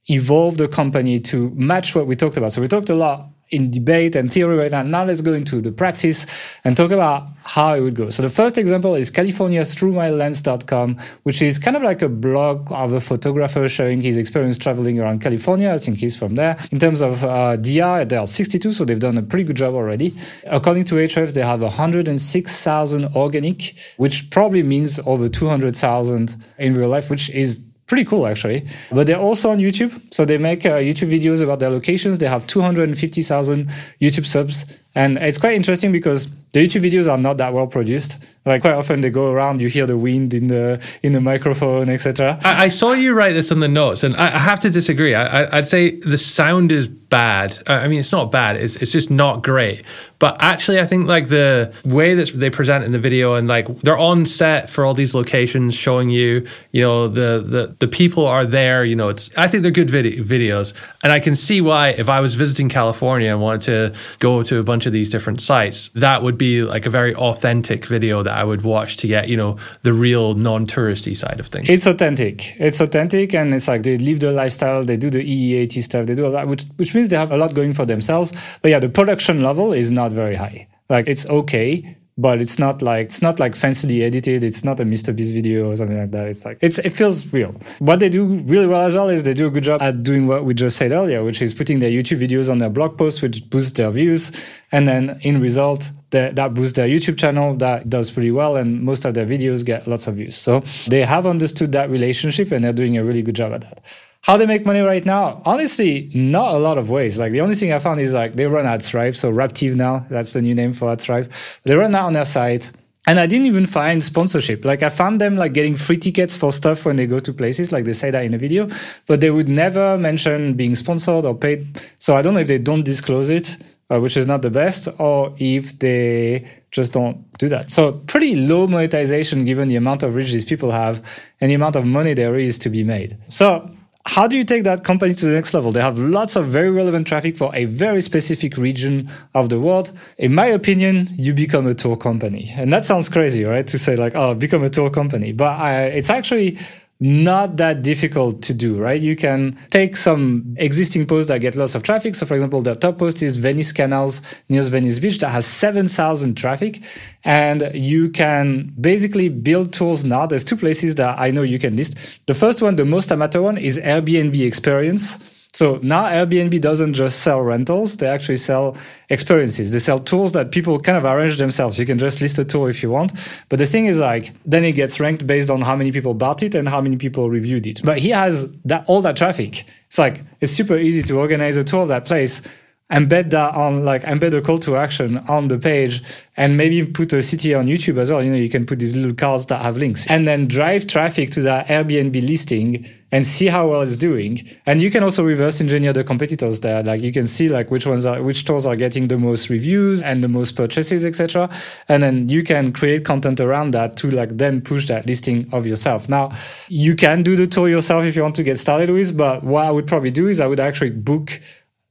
[0.10, 2.52] evolve the company to match what we talked about.
[2.52, 4.84] So we talked a lot in debate and theory right now.
[4.84, 6.26] Now let's go into the practice
[6.64, 8.10] and talk about how it would go.
[8.10, 12.70] So the first example is California through lens.com, which is kind of like a blog
[12.72, 15.72] of a photographer sharing his experience traveling around California.
[15.72, 16.58] I think he's from there.
[16.72, 19.76] In terms of uh, DR, they are 62, so they've done a pretty good job
[19.76, 20.14] already.
[20.46, 27.10] According to Ahrefs, they have 106,000 organic, which probably means over 200,000 in real life,
[27.10, 28.68] which is pretty cool actually.
[28.92, 30.14] But they're also on YouTube.
[30.14, 32.20] So they make uh, YouTube videos about their locations.
[32.20, 33.68] They have 250,000
[34.02, 34.66] YouTube subs.
[34.98, 38.18] And it's quite interesting because the YouTube videos are not that well produced.
[38.48, 41.90] Like quite often they go around, you hear the wind in the in the microphone,
[41.90, 42.40] etc.
[42.44, 45.14] I, I, saw you write this on the notes, and I, I have to disagree.
[45.14, 47.60] I, would say the sound is bad.
[47.68, 48.56] I mean, it's not bad.
[48.56, 49.84] It's it's just not great.
[50.20, 53.68] But actually, I think like the way that they present in the video, and like
[53.82, 58.26] they're on set for all these locations, showing you, you know, the the the people
[58.26, 58.86] are there.
[58.86, 62.08] You know, it's I think they're good video, videos, and I can see why if
[62.08, 65.90] I was visiting California and wanted to go to a bunch of these different sites,
[65.90, 69.38] that would be like a very authentic video that I would watch to get, you
[69.38, 71.70] know, the real non-touristy side of things.
[71.70, 72.56] It's authentic.
[72.60, 74.84] It's authentic, and it's like they live the lifestyle.
[74.84, 76.08] They do the EEAT stuff.
[76.08, 78.34] They do a lot, which which means they have a lot going for themselves.
[78.62, 80.68] But yeah, the production level is not very high.
[80.90, 84.44] Like it's okay, but it's not like it's not like fancily edited.
[84.44, 85.16] It's not a Mr.
[85.16, 86.28] Beast video or something like that.
[86.28, 87.56] It's like it's it feels real.
[87.80, 90.28] What they do really well as well is they do a good job at doing
[90.28, 93.22] what we just said earlier, which is putting their YouTube videos on their blog posts,
[93.22, 94.32] which boosts their views,
[94.72, 97.56] and then in result that, that boosts their YouTube channel.
[97.56, 100.36] That does pretty well, and most of their videos get lots of views.
[100.36, 103.84] So they have understood that relationship, and they're doing a really good job at that.
[104.22, 105.42] How they make money right now?
[105.46, 107.18] Honestly, not a lot of ways.
[107.18, 110.34] Like the only thing I found is like they run AdThrive, so Raptive now, that's
[110.34, 111.30] the new name for AdThrive.
[111.64, 112.72] They run that on their site.
[113.08, 114.66] And I didn't even find sponsorship.
[114.66, 117.72] Like I found them like getting free tickets for stuff when they go to places,
[117.72, 118.68] like they say that in a video,
[119.06, 121.82] but they would never mention being sponsored or paid.
[122.00, 123.56] So I don't know if they don't disclose it,
[123.90, 127.72] uh, which is not the best, or if they just don't do that.
[127.72, 131.02] So pretty low monetization given the amount of reach these people have
[131.40, 133.18] and the amount of money there is to be made.
[133.30, 133.72] So
[134.08, 135.74] how do you take that company to the next level?
[135.74, 139.92] They have lots of very relevant traffic for a very specific region of the world.
[140.18, 142.54] In my opinion, you become a tour company.
[142.56, 143.68] And that sounds crazy, right?
[143.68, 145.34] To say like, oh, become a tour company.
[145.34, 146.58] But I, it's actually
[147.00, 149.00] not that difficult to do, right?
[149.00, 152.16] You can take some existing posts that get lots of traffic.
[152.16, 156.36] So, for example, the top post is Venice Canals near Venice Beach that has 7,000
[156.36, 156.82] traffic.
[157.24, 160.26] And you can basically build tools now.
[160.26, 161.96] There's two places that I know you can list.
[162.26, 165.37] The first one, the most amateur one, is Airbnb Experience.
[165.58, 168.78] So now Airbnb doesn't just sell rentals, they actually sell
[169.10, 169.72] experiences.
[169.72, 171.80] They sell tours that people kind of arrange themselves.
[171.80, 173.12] You can just list a tour if you want.
[173.50, 176.44] But the thing is like then it gets ranked based on how many people bought
[176.44, 177.82] it and how many people reviewed it.
[177.84, 179.66] But he has that all that traffic.
[179.88, 182.44] It's like it's super easy to organize a tour of that place
[182.92, 186.04] embed that on like embed a call to action on the page
[186.38, 188.24] and maybe put a CTA on YouTube as well.
[188.24, 191.32] You know, you can put these little cards that have links and then drive traffic
[191.32, 194.48] to that Airbnb listing and see how well it's doing.
[194.66, 196.84] And you can also reverse engineer the competitors there.
[196.84, 200.04] Like you can see like which ones are which stores are getting the most reviews
[200.04, 201.50] and the most purchases, etc.
[201.88, 205.66] And then you can create content around that to like then push that listing of
[205.66, 206.10] yourself.
[206.10, 206.34] Now
[206.68, 209.66] you can do the tour yourself if you want to get started with, but what
[209.66, 211.40] I would probably do is I would actually book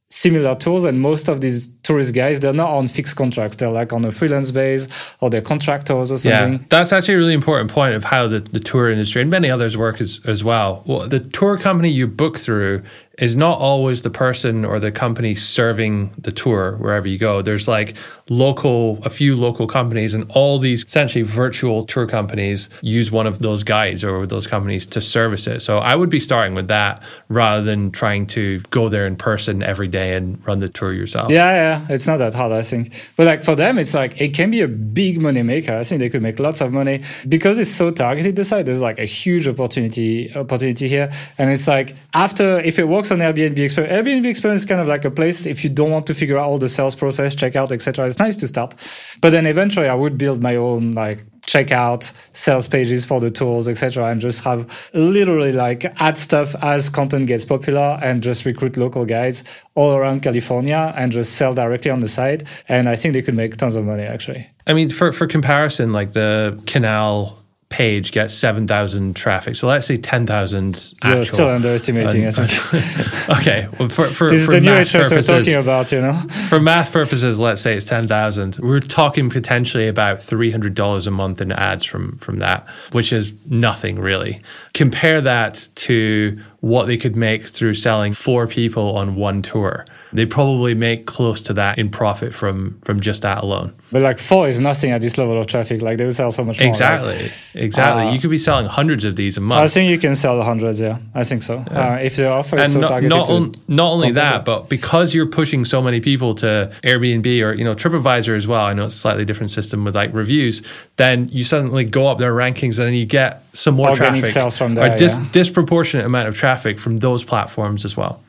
[0.09, 3.57] similar tours and most of these tourist guys they're not on fixed contracts.
[3.57, 4.87] They're like on a freelance base
[5.21, 6.53] or they're contractors or something.
[6.53, 9.51] Yeah that's actually a really important point of how the, the tour industry and many
[9.51, 10.85] others work as, as well.
[10.87, 12.83] Well the tour company you book through
[13.19, 17.41] is not always the person or the company serving the tour wherever you go.
[17.41, 17.97] There's like
[18.29, 23.39] local, a few local companies, and all these essentially virtual tour companies use one of
[23.39, 25.61] those guides or those companies to service it.
[25.61, 29.63] So I would be starting with that rather than trying to go there in person
[29.63, 31.31] every day and run the tour yourself.
[31.31, 33.11] Yeah, yeah, it's not that hard, I think.
[33.17, 35.73] But like for them, it's like it can be a big money maker.
[35.73, 38.37] I think they could make lots of money because it's so targeted.
[38.37, 42.89] The site there's like a huge opportunity opportunity here, and it's like after if it
[42.89, 43.93] works works on Airbnb experience.
[43.93, 46.49] Airbnb experience is kind of like a place if you don't want to figure out
[46.49, 48.07] all the sales process, checkout, etc.
[48.07, 48.75] It's nice to start,
[49.21, 53.69] but then eventually I would build my own like checkout sales pages for the tools,
[53.69, 58.77] etc., and just have literally like add stuff as content gets popular and just recruit
[58.77, 62.43] local guides all around California and just sell directly on the site.
[62.69, 64.49] And I think they could make tons of money actually.
[64.67, 69.57] I mean, for for comparison, like the canal page gets 7,000 traffic.
[69.57, 73.29] So let's say 10,000 You're still underestimating, I think.
[73.41, 73.69] okay.
[73.79, 76.15] Well, for, for, this for is the new HS we're talking about, you know?
[76.49, 78.59] for math purposes, let's say it's 10,000.
[78.61, 83.99] We're talking potentially about $300 a month in ads from, from that, which is nothing
[83.99, 84.41] really.
[84.73, 89.85] Compare that to what they could make through selling four people on one tour
[90.17, 93.75] they probably make close to that in profit from from just that alone.
[93.93, 95.81] But like four is nothing at this level of traffic.
[95.83, 96.69] Like they would sell so much more.
[96.69, 97.19] Exactly,
[97.55, 98.05] exactly.
[98.05, 99.61] Uh, you could be selling hundreds of these a month.
[99.61, 100.81] I think you can sell hundreds.
[100.81, 101.65] Yeah, I think so.
[101.71, 101.95] Yeah.
[101.95, 103.11] Uh, if the offer is so not, targeted.
[103.11, 107.53] Not, on, not only that, but because you're pushing so many people to Airbnb or
[107.55, 108.65] you know TripAdvisor as well.
[108.65, 110.63] I know it's a slightly different system with like reviews.
[110.97, 114.35] Then you suddenly go up their rankings and then you get some more Organic traffic.
[114.35, 114.93] sales from there.
[114.93, 115.29] A dis- yeah.
[115.33, 118.23] disproportionate amount of traffic from those platforms as well.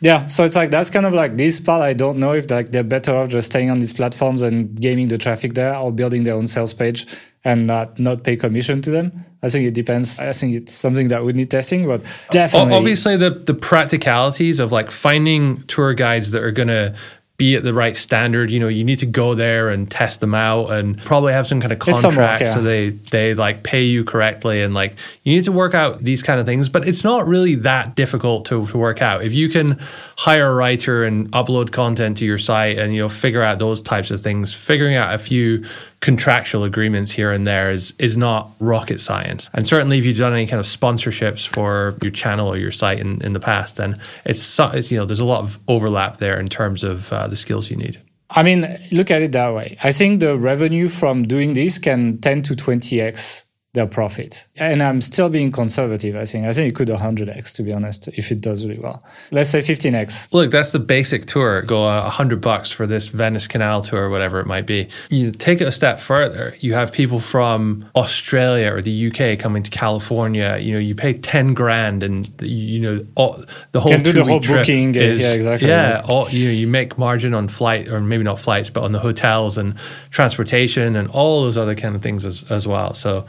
[0.00, 1.82] Yeah, so it's like that's kind of like this part.
[1.82, 5.08] I don't know if like they're better off just staying on these platforms and gaming
[5.08, 7.06] the traffic there, or building their own sales page
[7.44, 9.24] and not not pay commission to them.
[9.42, 10.18] I think it depends.
[10.20, 12.74] I think it's something that would need testing, but definitely.
[12.74, 16.94] Obviously, the the practicalities of like finding tour guides that are going to
[17.38, 18.50] be at the right standard.
[18.50, 21.60] You know, you need to go there and test them out and probably have some
[21.60, 22.52] kind of some work, contract yeah.
[22.52, 26.22] so they they like pay you correctly and like you need to work out these
[26.22, 26.68] kind of things.
[26.68, 29.24] But it's not really that difficult to, to work out.
[29.24, 29.78] If you can
[30.16, 33.82] hire a writer and upload content to your site and you know figure out those
[33.82, 35.64] types of things, figuring out a few
[36.00, 39.50] contractual agreements here and there is is not rocket science.
[39.52, 43.00] And certainly if you've done any kind of sponsorships for your channel or your site
[43.00, 46.38] in, in the past, then it's, it's you know there's a lot of overlap there
[46.38, 48.00] in terms of uh, the skills you need.
[48.30, 49.78] I mean, look at it that way.
[49.82, 53.44] I think the revenue from doing this can 10 to 20x
[53.78, 54.46] their profit.
[54.56, 56.46] And I'm still being conservative, I think.
[56.46, 59.04] I think it could 100x, to be honest, if it does really well.
[59.30, 60.32] Let's say 15x.
[60.32, 61.62] Look, that's the basic tour.
[61.62, 64.88] Go a hundred bucks for this Venice Canal tour, or whatever it might be.
[65.10, 66.56] You take it a step further.
[66.60, 70.58] You have people from Australia or the UK coming to California.
[70.60, 74.24] You know, you pay ten grand, and you know all, the whole Can do the
[74.24, 76.02] whole booking, is- yeah, exactly, Yeah, yeah.
[76.08, 78.98] all you know, you make margin on flight, or maybe not flights, but on the
[78.98, 79.74] hotels and
[80.10, 82.92] transportation and all those other kind of things as, as well.
[82.94, 83.26] So,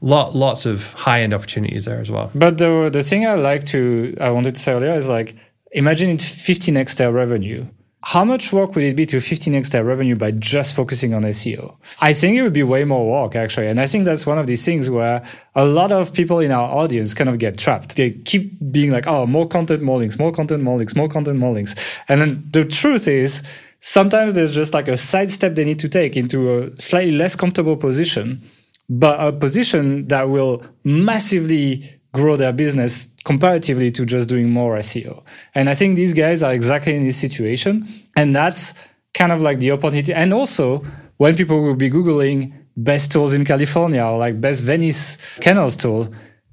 [0.00, 2.30] lot lots of high end opportunities there as well.
[2.34, 5.34] But the, the thing I like to, I wanted to say earlier is like,
[5.72, 7.66] imagine it 15x their revenue.
[8.04, 11.74] How much work would it be to 15x their revenue by just focusing on SEO?
[11.98, 13.66] I think it would be way more work actually.
[13.66, 15.24] And I think that's one of these things where
[15.56, 17.96] a lot of people in our audience kind of get trapped.
[17.96, 21.38] They keep being like, oh, more content, more links, more content, more links, more content,
[21.38, 21.74] more links.
[22.06, 23.42] And then the truth is,
[23.80, 27.34] sometimes there's just like a side step they need to take into a slightly less
[27.34, 28.42] comfortable position
[28.88, 35.22] but a position that will massively grow their business comparatively to just doing more SEO.
[35.54, 37.86] And I think these guys are exactly in this situation.
[38.16, 38.74] And that's
[39.14, 40.14] kind of like the opportunity.
[40.14, 40.82] And also,
[41.18, 46.08] when people will be Googling best tools in California or like best Venice canals tools,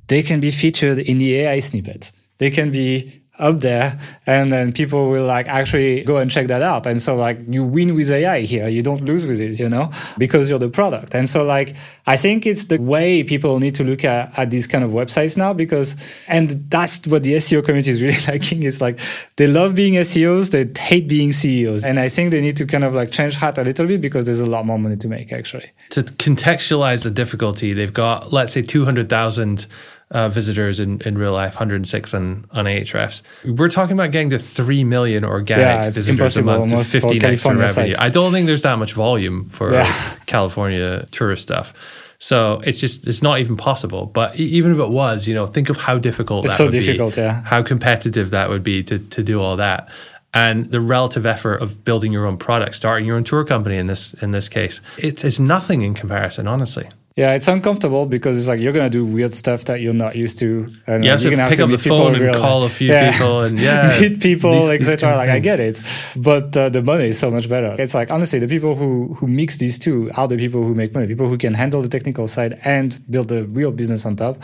[0.07, 2.11] they can be featured in the AI snippet.
[2.37, 6.61] They can be up there and then people will like actually go and check that
[6.61, 6.85] out.
[6.85, 9.91] And so like you win with ai here you don't lose with it you know
[10.17, 11.13] because you're the product.
[11.13, 11.75] And so like
[12.07, 15.37] i think it's the way people need to look at, at these kind of websites
[15.37, 15.95] now because
[16.27, 18.63] and that's what the seo community is really liking.
[18.63, 18.99] Is like
[19.35, 22.83] they love being seos they hate being ceos and i think they need to kind
[22.83, 25.31] of like change hat a little bit because there's a lot more money to make
[25.31, 25.71] actually.
[25.91, 29.67] To contextualize the difficulty, they've got let's say two hundred thousand
[30.15, 33.21] uh, visitors in, in real life, 106 on, on Ahrefs.
[33.43, 37.51] We're talking about getting to 3 million organic Yeah, visitors a month to 15 extra
[37.55, 37.67] revenue.
[37.67, 37.99] sites.
[37.99, 40.15] I don't think there's that much volume for Yeah.
[40.25, 41.73] California tourist stuff.
[42.17, 44.05] So it's just it's not even possible.
[44.05, 46.71] But even if it was, you know, think of how difficult It's that so would
[46.71, 47.41] be, difficult, yeah.
[47.43, 49.89] How competitive that would be to to do all that.
[50.33, 53.87] And the relative effort of building your own product, starting your own tour company in
[53.87, 56.87] this in this case, it's it's nothing in comparison, honestly.
[57.15, 60.37] Yeah it's uncomfortable because it's like you're gonna do weird stuff that you're not used
[60.39, 60.67] to.
[60.87, 63.59] And You have you're to pick up the phone and call a few people and,
[63.59, 65.81] yeah, meet people etc like i get it.
[66.15, 67.75] But uh, the money is so much better.
[67.79, 70.93] It's like honestly the people who who mix these two are the people who make
[70.93, 71.07] money.
[71.07, 74.41] People who can handle the technical side and build a real business on top.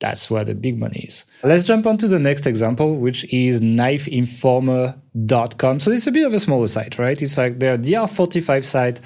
[0.00, 1.26] That's where the big money is.
[1.42, 5.80] Let's jump on to the next example, which is knifeinformer.com.
[5.80, 7.20] So it's a bit of a smaller site, right?
[7.20, 9.00] It's like their DR45 site.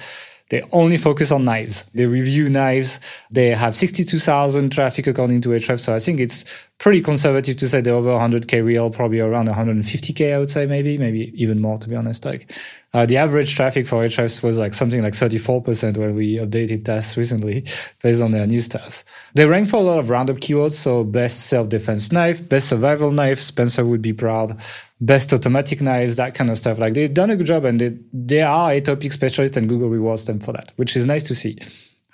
[0.55, 1.83] They only focus on knives.
[1.93, 3.01] They review knives.
[3.29, 5.81] They have 62,000 traffic according to Ahrefs.
[5.81, 6.45] So I think it's
[6.77, 10.97] pretty conservative to say they're over 100k real, probably around 150k, I would say, maybe,
[10.97, 12.25] maybe even more, to be honest.
[12.25, 12.51] Like
[12.93, 17.15] uh, the average traffic for Ahrefs was like something like 34% when we updated tests
[17.17, 17.65] recently
[18.03, 19.05] based on their new stuff.
[19.35, 20.73] They rank for a lot of roundup keywords.
[20.73, 24.59] So best self-defense knife, best survival knife, Spencer would be proud,
[24.99, 26.77] best automatic knives, that kind of stuff.
[26.77, 29.89] Like they've done a good job and they, they are a topic specialist and Google
[29.89, 31.57] rewards them for that, which is nice to see.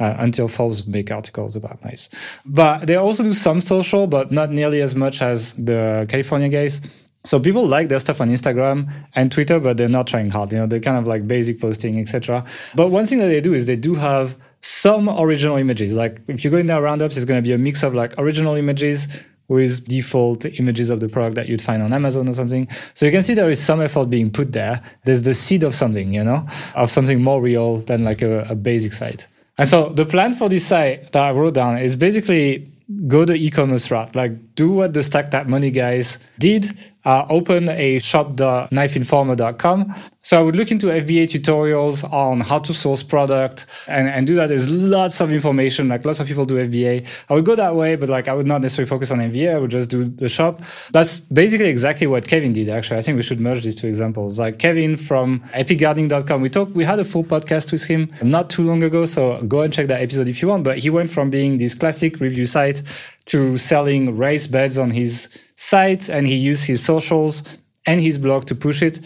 [0.01, 2.09] Uh, until Forbes make articles about knives.
[2.43, 6.81] But they also do some social, but not nearly as much as the California guys.
[7.23, 10.51] So people like their stuff on Instagram and Twitter, but they're not trying hard.
[10.53, 12.43] You know, they're kind of like basic posting, etc.
[12.73, 15.95] But one thing that they do is they do have some original images.
[15.95, 18.15] Like if you go in their roundups, it's going to be a mix of like
[18.17, 19.07] original images
[19.49, 22.67] with default images of the product that you'd find on Amazon or something.
[22.95, 24.81] So you can see there is some effort being put there.
[25.05, 28.55] There's the seed of something, you know, of something more real than like a, a
[28.55, 29.27] basic site.
[29.61, 32.67] And so the plan for this site that I wrote down is basically
[33.07, 37.67] go the e-commerce route, like do what the Stack That Money guys did, uh, open
[37.69, 39.95] a shop.knifeinformer.com.
[40.21, 44.35] So I would look into FBA tutorials on how to source product and, and do
[44.35, 44.49] that.
[44.49, 47.07] There's lots of information, like lots of people do FBA.
[47.27, 49.55] I would go that way, but like I would not necessarily focus on FBA.
[49.55, 50.61] I would just do the shop.
[50.91, 52.99] That's basically exactly what Kevin did, actually.
[52.99, 54.37] I think we should merge these two examples.
[54.37, 58.61] Like Kevin from epicgardening.com, we talked, we had a full podcast with him not too
[58.61, 59.05] long ago.
[59.07, 60.63] So go and check that episode if you want.
[60.63, 62.83] But he went from being this classic review site
[63.25, 67.43] to selling raised beds on his site and he used his socials
[67.85, 68.99] and his blog to push it.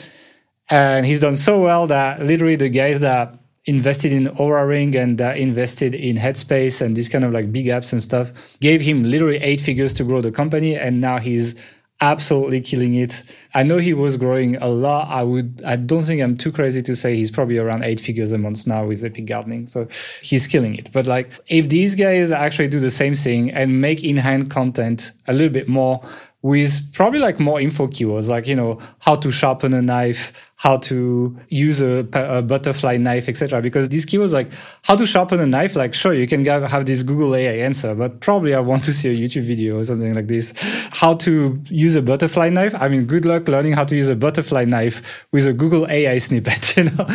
[0.70, 5.18] And he's done so well that literally the guys that invested in Oura Ring and
[5.18, 9.04] that invested in Headspace and these kind of like big apps and stuff gave him
[9.04, 10.76] literally eight figures to grow the company.
[10.76, 11.60] And now he's
[12.02, 13.24] absolutely killing it.
[13.54, 15.08] I know he was growing a lot.
[15.10, 18.32] I would I don't think I'm too crazy to say he's probably around eight figures
[18.32, 19.68] a month now with Epic Gardening.
[19.68, 19.88] So
[20.22, 20.92] he's killing it.
[20.92, 25.34] But like if these guys actually do the same thing and make in-hand content a
[25.34, 26.06] little bit more
[26.42, 30.78] with probably like more info keywords, like you know how to sharpen a knife, how
[30.78, 33.62] to use a, a butterfly knife, etc.
[33.62, 34.50] Because these keywords like
[34.84, 38.22] how to sharpen a knife, like sure you can have this Google AI answer, but
[38.22, 40.54] probably I want to see a YouTube video or something like this.
[40.92, 42.74] How to use a butterfly knife?
[42.76, 46.18] I mean, good luck learning how to use a butterfly knife with a Google AI
[46.18, 46.74] snippet.
[46.76, 47.06] You know,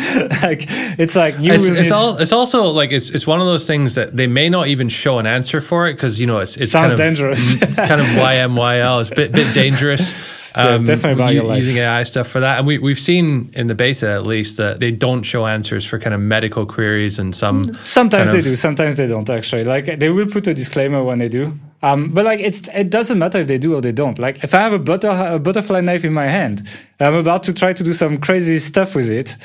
[0.41, 0.65] like
[0.97, 1.53] it's like you.
[1.53, 2.17] It's, it's all.
[2.17, 5.19] It's also like it's it's one of those things that they may not even show
[5.19, 7.59] an answer for it because you know it's it sounds kind of, dangerous.
[7.75, 9.01] kind of YMYL.
[9.01, 10.31] It's a bit bit dangerous.
[10.53, 11.63] Um, yeah, definitely about your life.
[11.63, 14.79] Using AI stuff for that, and we we've seen in the beta at least that
[14.79, 17.73] they don't show answers for kind of medical queries and some.
[17.83, 18.55] Sometimes they of, do.
[18.55, 19.29] Sometimes they don't.
[19.29, 21.57] Actually, like they will put a disclaimer when they do.
[21.83, 24.19] Um, but like it's it doesn't matter if they do or they don't.
[24.19, 26.67] Like if I have a butter a butterfly knife in my hand,
[26.99, 29.37] I'm about to try to do some crazy stuff with it.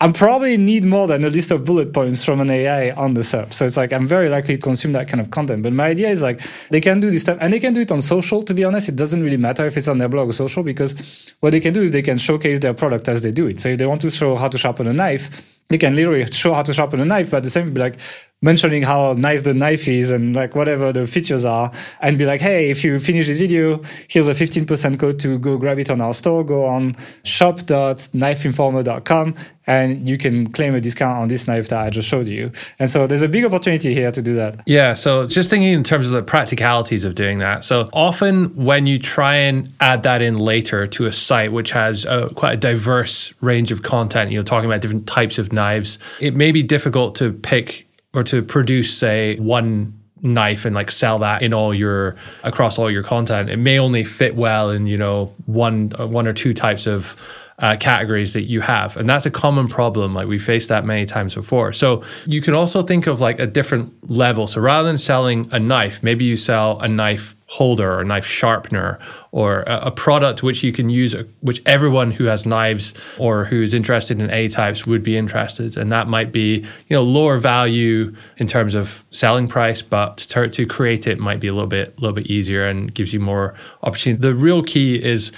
[0.00, 3.24] I probably need more than a list of bullet points from an AI on the
[3.24, 3.52] sub.
[3.52, 5.64] So it's like I'm very likely to consume that kind of content.
[5.64, 6.40] But my idea is like
[6.70, 8.42] they can do this stuff and they can do it on social.
[8.42, 10.94] To be honest, it doesn't really matter if it's on their blog or social because
[11.40, 13.58] what they can do is they can showcase their product as they do it.
[13.58, 16.54] So if they want to show how to sharpen a knife, they can literally show
[16.54, 17.98] how to sharpen a knife, but the same be like,
[18.40, 22.40] mentioning how nice the knife is and like whatever the features are and be like
[22.40, 26.00] hey if you finish this video here's a 15% code to go grab it on
[26.00, 29.34] our store go on shop.knifeinformer.com
[29.68, 32.50] and you can claim a discount on this knife that I just showed you.
[32.78, 34.62] And so there's a big opportunity here to do that.
[34.64, 34.94] Yeah.
[34.94, 37.64] So just thinking in terms of the practicalities of doing that.
[37.64, 42.06] So often when you try and add that in later to a site which has
[42.06, 45.98] a, quite a diverse range of content, you know, talking about different types of knives,
[46.18, 51.18] it may be difficult to pick or to produce say one knife and like sell
[51.18, 54.96] that in all your across all your content it may only fit well in you
[54.96, 57.16] know one uh, one or two types of
[57.58, 61.04] uh, categories that you have and that's a common problem like we faced that many
[61.04, 64.98] times before so you can also think of like a different level so rather than
[64.98, 68.98] selling a knife maybe you sell a knife holder or a knife sharpener
[69.32, 73.62] or a, a, product which you can use, which everyone who has knives or who
[73.62, 75.76] is interested in A types would be interested.
[75.78, 80.48] And that might be, you know, lower value in terms of selling price, but to,
[80.48, 83.20] to create it might be a little bit, a little bit easier and gives you
[83.20, 84.20] more opportunity.
[84.20, 85.32] The real key is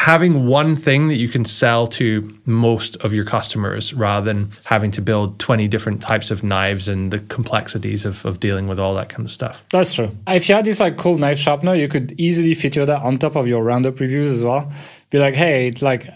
[0.00, 4.90] having one thing that you can sell to most of your customers rather than having
[4.90, 8.94] to build 20 different types of knives and the complexities of, of dealing with all
[8.94, 9.62] that kind of stuff.
[9.70, 10.10] That's true.
[10.26, 13.36] If you had this like cool knife sharpener, you could easily feature that on top
[13.36, 14.72] of your roundup reviews as well.
[15.10, 16.08] Be like, hey, like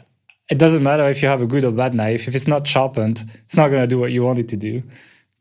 [0.49, 2.26] it doesn't matter if you have a good or bad knife.
[2.26, 4.82] If it's not sharpened, it's not going to do what you want it to do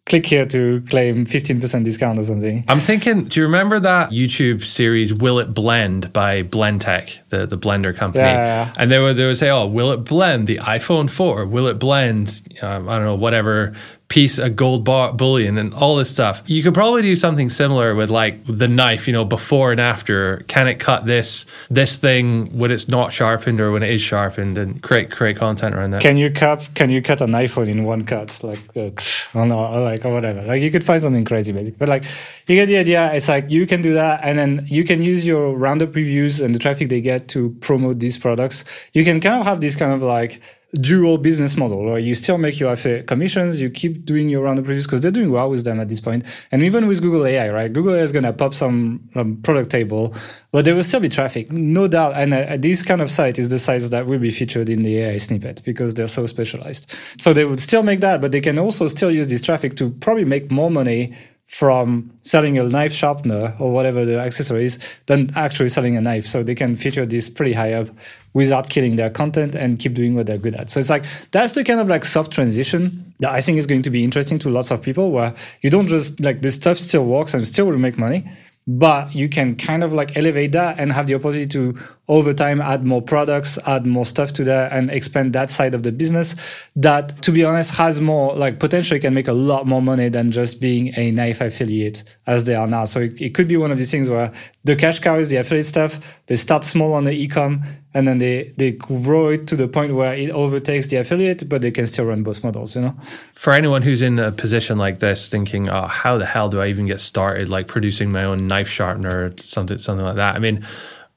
[0.05, 2.63] click here to claim 15% discount or something.
[2.67, 7.57] I'm thinking, do you remember that YouTube series Will It Blend by Blendtec, the, the
[7.57, 8.25] blender company?
[8.25, 8.73] Yeah, yeah.
[8.77, 11.45] And they would, they would say, oh, will it blend the iPhone 4?
[11.45, 13.73] Will it blend, um, I don't know, whatever
[14.13, 16.43] piece of gold bullion and all this stuff.
[16.45, 20.45] You could probably do something similar with like the knife, you know, before and after.
[20.47, 24.55] Can it cut this this thing when it's not sharpened or when it is sharpened
[24.59, 26.01] and create create content around that?
[26.03, 28.39] Can you cut can you cut an iPhone in one cut?
[28.43, 28.91] Like uh,
[29.33, 30.43] no, or like or whatever.
[30.43, 31.79] Like you could find something crazy basically.
[31.79, 32.03] But like
[32.45, 33.11] you get the idea.
[33.13, 36.53] It's like you can do that and then you can use your roundup reviews and
[36.53, 38.63] the traffic they get to promote these products.
[38.93, 40.39] You can kind of have this kind of like
[40.81, 44.57] dual business model where you still make your affiliate commissions, you keep doing your round
[44.57, 46.23] of reviews because they're doing well with them at this point.
[46.51, 47.71] And even with Google AI, right?
[47.71, 50.15] Google AI is going to pop some um, product table,
[50.51, 52.13] but there will still be traffic, no doubt.
[52.15, 54.97] And uh, this kind of site is the sites that will be featured in the
[54.99, 56.91] AI snippet because they're so specialized.
[57.19, 59.91] So they would still make that, but they can also still use this traffic to
[59.91, 61.15] probably make more money
[61.53, 66.25] from selling a knife sharpener or whatever the accessory is than actually selling a knife.
[66.25, 67.89] So they can feature this pretty high up
[68.33, 70.71] without killing their content and keep doing what they're good at.
[70.71, 73.83] So it's like that's the kind of like soft transition that I think is going
[73.83, 77.05] to be interesting to lots of people where you don't just like the stuff still
[77.05, 78.27] works and still will make money,
[78.65, 82.61] but you can kind of like elevate that and have the opportunity to over time
[82.61, 86.35] add more products add more stuff to that and expand that side of the business
[86.75, 90.31] that to be honest has more like potentially can make a lot more money than
[90.31, 92.85] just being a knife affiliate as they are now.
[92.85, 94.31] So it, it could be one of these things where
[94.63, 96.19] the cash cow is the affiliate stuff.
[96.27, 97.63] They start small on the e-com
[97.93, 101.61] and then they they grow it to the point where it overtakes the affiliate but
[101.61, 102.95] they can still run both models you know
[103.33, 106.67] for anyone who's in a position like this thinking oh how the hell do i
[106.67, 110.39] even get started like producing my own knife sharpener or something something like that i
[110.39, 110.65] mean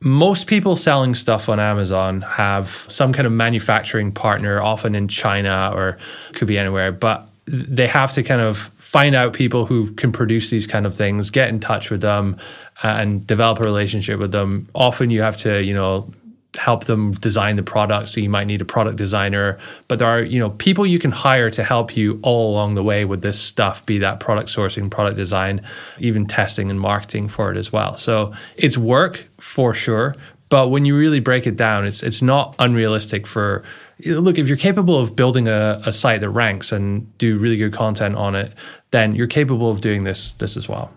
[0.00, 5.72] most people selling stuff on Amazon have some kind of manufacturing partner, often in China
[5.74, 5.96] or
[6.34, 10.50] could be anywhere, but they have to kind of find out people who can produce
[10.50, 12.36] these kind of things, get in touch with them,
[12.82, 14.68] and develop a relationship with them.
[14.74, 16.12] Often you have to, you know,
[16.58, 19.58] help them design the product so you might need a product designer.
[19.88, 22.82] But there are you know people you can hire to help you all along the
[22.82, 25.62] way with this stuff be that product sourcing product design
[25.98, 27.96] even testing and marketing for it as well.
[27.96, 30.14] So it's work for sure
[30.48, 33.62] but when you really break it down it's it's not unrealistic for
[34.06, 37.72] look if you're capable of building a, a site that ranks and do really good
[37.72, 38.52] content on it
[38.90, 40.92] then you're capable of doing this this as well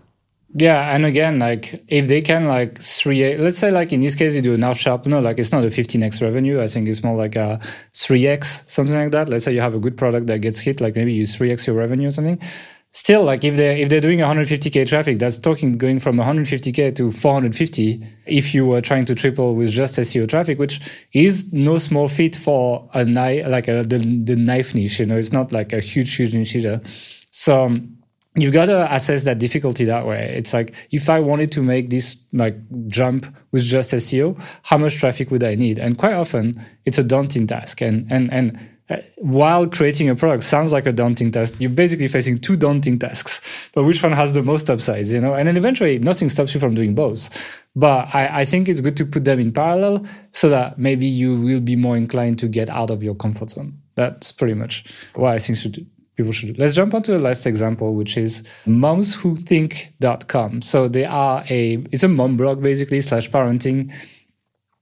[0.52, 4.34] yeah, and again, like if they can like three, let's say like in this case
[4.34, 6.60] you do now sharp, no, like it's not a 15x revenue.
[6.60, 7.60] I think it's more like a
[7.92, 9.28] 3x, something like that.
[9.28, 11.76] Let's say you have a good product that gets hit, like maybe you 3x your
[11.76, 12.40] revenue or something.
[12.92, 17.12] Still, like if they if they're doing 150k traffic, that's talking going from 150k to
[17.12, 18.04] 450.
[18.26, 20.80] If you were trying to triple with just SEO traffic, which
[21.12, 25.16] is no small feat for a knife, like a, the the knife niche, you know,
[25.16, 26.80] it's not like a huge huge niche either.
[27.30, 27.66] So.
[27.66, 27.96] Um,
[28.36, 30.34] You've got to assess that difficulty that way.
[30.36, 32.56] It's like if I wanted to make this like
[32.86, 35.78] jump with just SEO, how much traffic would I need?
[35.78, 37.80] And quite often it's a daunting task.
[37.82, 38.58] And and and
[38.90, 42.98] uh, while creating a product sounds like a daunting task, you're basically facing two daunting
[42.98, 43.40] tasks.
[43.72, 45.34] But which one has the most upsides, you know?
[45.34, 47.30] And then eventually nothing stops you from doing both.
[47.76, 51.34] But I, I think it's good to put them in parallel so that maybe you
[51.34, 53.78] will be more inclined to get out of your comfort zone.
[53.94, 55.86] That's pretty much what I think should
[56.20, 56.58] people should.
[56.58, 60.62] Let's jump on to the last example, which is momswhothink.com.
[60.62, 63.92] So they are a, it's a mom blog basically slash parenting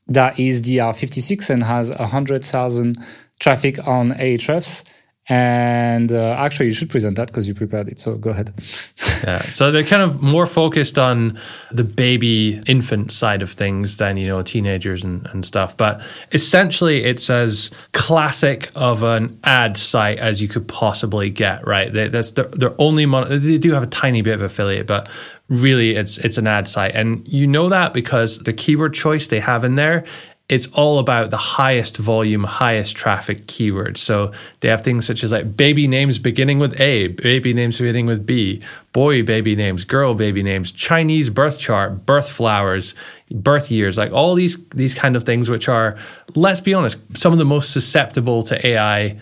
[0.09, 2.97] that is DR56 and has 100,000
[3.39, 4.85] traffic on Ahrefs.
[5.31, 8.01] And uh, actually, you should present that because you prepared it.
[8.01, 8.55] So go ahead.
[9.25, 9.39] yeah.
[9.39, 11.39] So they're kind of more focused on
[11.71, 15.77] the baby infant side of things than, you know, teenagers and, and stuff.
[15.77, 16.01] But
[16.33, 21.93] essentially, it's as classic of an ad site as you could possibly get, right?
[21.93, 25.11] They, that's their, their only mon- They do have a tiny bit of affiliate, but
[25.49, 26.95] really it's it's an ad site.
[26.95, 30.05] And you know that because the keyword choice they have in there
[30.49, 33.99] it's all about the highest volume, highest traffic keywords.
[33.99, 38.07] So they have things such as like baby names beginning with A, baby names beginning
[38.07, 38.63] with B,
[38.95, 42.95] boy baby names, girl baby names, Chinese birth chart, birth flowers,
[43.31, 45.99] birth years, like all these these kind of things which are,
[46.35, 49.21] let's be honest, some of the most susceptible to AI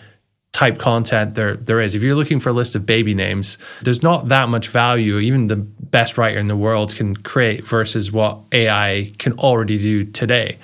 [0.53, 1.93] type content there there is.
[1.93, 5.47] If you're looking for a list of baby names, there's not that much value even
[5.47, 10.57] the best writer in the world can create versus what AI can already do today.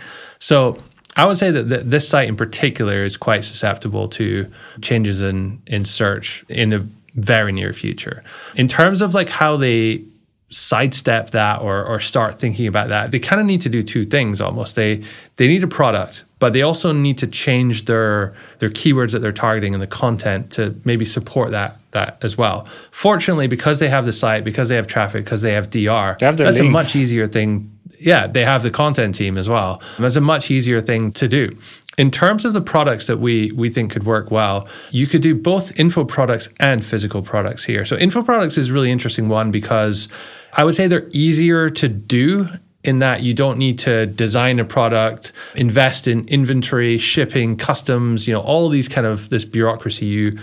[0.43, 0.77] So
[1.15, 5.61] I would say that th- this site in particular is quite susceptible to changes in
[5.67, 6.85] in search in the
[7.15, 8.25] very near future.
[8.57, 10.03] In terms of like how they
[10.49, 14.03] sidestep that or or start thinking about that, they kind of need to do two
[14.03, 14.75] things almost.
[14.75, 15.01] They
[15.37, 19.31] they need a product, but they also need to change their their keywords that they're
[19.31, 22.67] targeting and the content to maybe support that that as well.
[22.91, 26.25] Fortunately, because they have the site, because they have traffic, because they have DR, they
[26.25, 26.59] have that's links.
[26.59, 27.72] a much easier thing
[28.03, 29.81] yeah, they have the content team as well.
[29.97, 31.57] That's a much easier thing to do.
[31.97, 35.35] In terms of the products that we we think could work well, you could do
[35.35, 37.85] both info products and physical products here.
[37.85, 40.07] So info products is really interesting one because
[40.53, 42.49] I would say they're easier to do
[42.83, 48.33] in that you don't need to design a product, invest in inventory, shipping, customs, you
[48.33, 50.37] know, all these kind of this bureaucracy you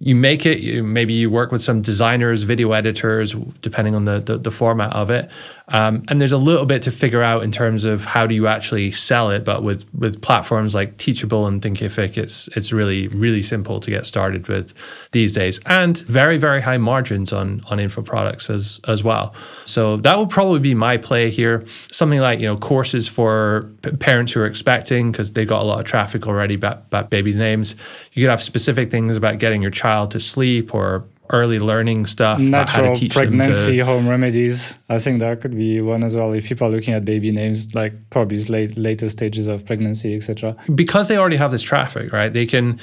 [0.00, 4.18] you make it you, maybe you work with some designers video editors depending on the,
[4.20, 5.30] the, the format of it
[5.68, 8.46] um, and there's a little bit to figure out in terms of how do you
[8.46, 13.42] actually sell it but with with platforms like teachable and thinkific it's it's really really
[13.42, 14.74] simple to get started with
[15.12, 19.34] these days and very very high margins on on info products as as well.
[19.64, 21.64] So that would probably be my play here.
[21.90, 25.64] Something like you know courses for p- parents who are expecting because they've got a
[25.64, 27.76] lot of traffic already about, about baby names.
[28.12, 32.38] You could have specific things about getting your child to sleep or early learning stuff.
[32.38, 33.84] Natural pregnancy to...
[33.84, 34.76] home remedies.
[34.88, 36.32] I think that could be one as well.
[36.32, 40.56] If people are looking at baby names, like probably late later stages of pregnancy, etc.
[40.74, 42.32] Because they already have this traffic, right?
[42.32, 42.80] They can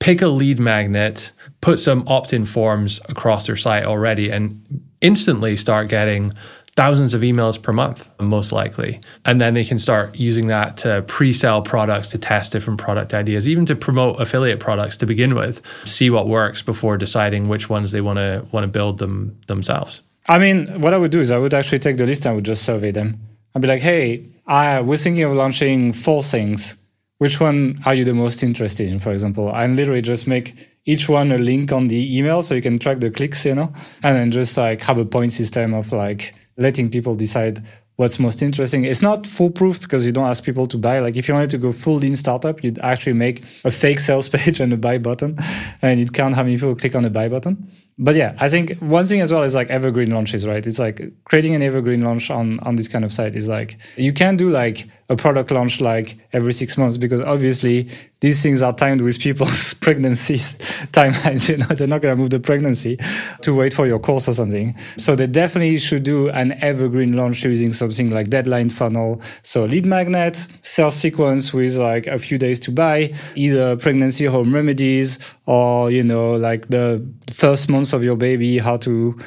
[0.00, 4.60] pick a lead magnet, put some opt-in forms across their site already, and
[5.00, 6.32] instantly start getting
[6.76, 9.00] thousands of emails per month, most likely.
[9.24, 13.12] And then they can start using that to pre sell products, to test different product
[13.14, 17.68] ideas, even to promote affiliate products to begin with, see what works before deciding which
[17.68, 20.02] ones they want to want to build them themselves.
[20.28, 22.34] I mean, what I would do is I would actually take the list and I
[22.34, 23.20] would just survey them.
[23.54, 26.76] I'd be like, hey, I was thinking of launching four things.
[27.18, 29.54] Which one are you the most interested in, for example?
[29.54, 30.54] And literally just make
[30.86, 33.72] each one a link on the email so you can track the clicks, you know,
[34.02, 37.60] and then just like have a point system of like letting people decide
[37.96, 38.84] what's most interesting.
[38.84, 41.00] It's not foolproof because you don't ask people to buy.
[41.00, 44.28] Like if you wanted to go full lean startup, you'd actually make a fake sales
[44.36, 45.38] page and a buy button,
[45.82, 47.70] and you'd count how many people click on the buy button.
[47.98, 50.66] But yeah, I think one thing as well is like evergreen launches, right?
[50.66, 54.12] It's like creating an evergreen launch on on this kind of site is like you
[54.12, 57.88] can do like a product launch like every six months because obviously
[58.20, 60.54] these things are timed with people's pregnancies
[60.92, 61.48] timelines.
[61.48, 62.96] You know, they're not going to move the pregnancy
[63.42, 64.76] to wait for your course or something.
[64.98, 69.20] So they definitely should do an evergreen launch using something like deadline funnel.
[69.42, 74.54] So lead magnet, sales sequence with like a few days to buy, either pregnancy home
[74.54, 79.18] remedies or, you know, like the first months of your baby, how to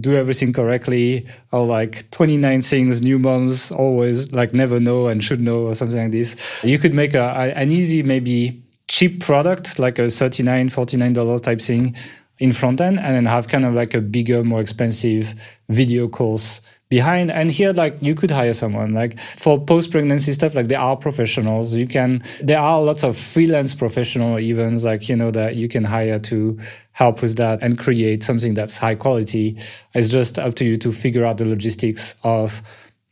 [0.00, 5.40] do everything correctly or like 29 things new moms always like never know and should
[5.40, 6.36] know or something like this.
[6.62, 11.96] You could make a, an easy maybe cheap product like a 39 $49 type thing
[12.38, 15.34] in front end and then have kind of like a bigger more expensive
[15.68, 16.60] video course
[16.96, 20.84] behind and here like you could hire someone like for post pregnancy stuff like there
[20.88, 25.56] are professionals you can there are lots of freelance professional events like you know that
[25.56, 26.58] you can hire to
[26.94, 29.58] help with that and create something that's high quality.
[29.94, 32.62] It's just up to you to figure out the logistics of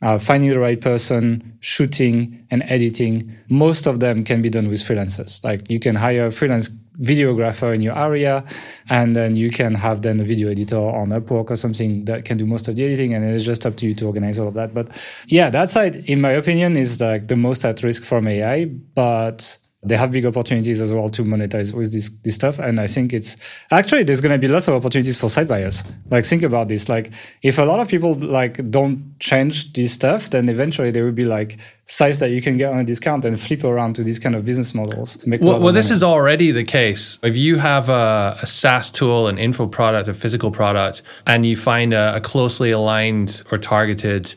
[0.01, 3.37] uh, finding the right person, shooting and editing.
[3.49, 5.43] Most of them can be done with freelancers.
[5.43, 6.69] Like you can hire a freelance
[6.99, 8.43] videographer in your area,
[8.89, 12.37] and then you can have then a video editor on Upwork or something that can
[12.37, 14.53] do most of the editing, and it's just up to you to organize all of
[14.53, 14.73] that.
[14.73, 14.89] But
[15.27, 18.65] yeah, that side, in my opinion, is like the most at risk from AI.
[18.65, 22.59] But they have big opportunities as well to monetize with this this stuff.
[22.59, 23.35] And I think it's
[23.71, 25.83] actually there's going to be lots of opportunities for site buyers.
[26.09, 26.87] Like think about this.
[26.87, 27.11] Like
[27.41, 31.25] if a lot of people like don't change this stuff, then eventually there will be
[31.25, 34.35] like sites that you can get on a discount and flip around to these kind
[34.35, 35.17] of business models.
[35.27, 37.19] well, well this is already the case.
[37.21, 41.57] If you have a, a, SaaS tool, an info product, a physical product, and you
[41.57, 44.33] find a, a closely aligned or targeted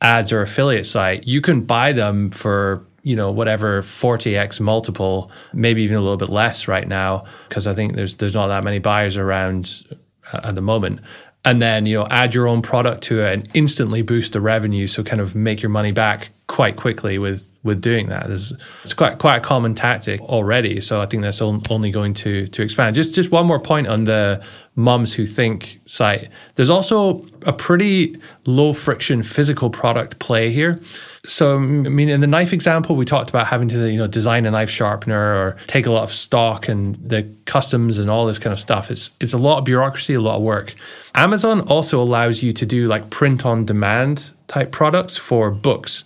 [0.00, 5.82] ads or affiliate site, you can buy them for you know whatever 40x multiple maybe
[5.82, 8.80] even a little bit less right now because i think there's there's not that many
[8.80, 9.84] buyers around
[10.32, 11.00] uh, at the moment.
[11.46, 14.86] And then you know add your own product to it and instantly boost the revenue
[14.86, 18.28] so kind of make your money back quite quickly with with doing that.
[18.28, 22.46] There's, it's quite quite a common tactic already so i think that's only going to
[22.46, 22.96] to expand.
[22.96, 24.42] Just just one more point on the
[24.76, 28.16] mums who think site there's also a pretty
[28.46, 30.80] low friction physical product play here
[31.26, 34.44] so, I mean, in the knife example, we talked about having to, you know, design
[34.44, 38.38] a knife sharpener or take a lot of stock and the customs and all this
[38.38, 38.90] kind of stuff.
[38.90, 40.74] It's it's a lot of bureaucracy, a lot of work.
[41.14, 46.04] Amazon also allows you to do like print on demand type products for books.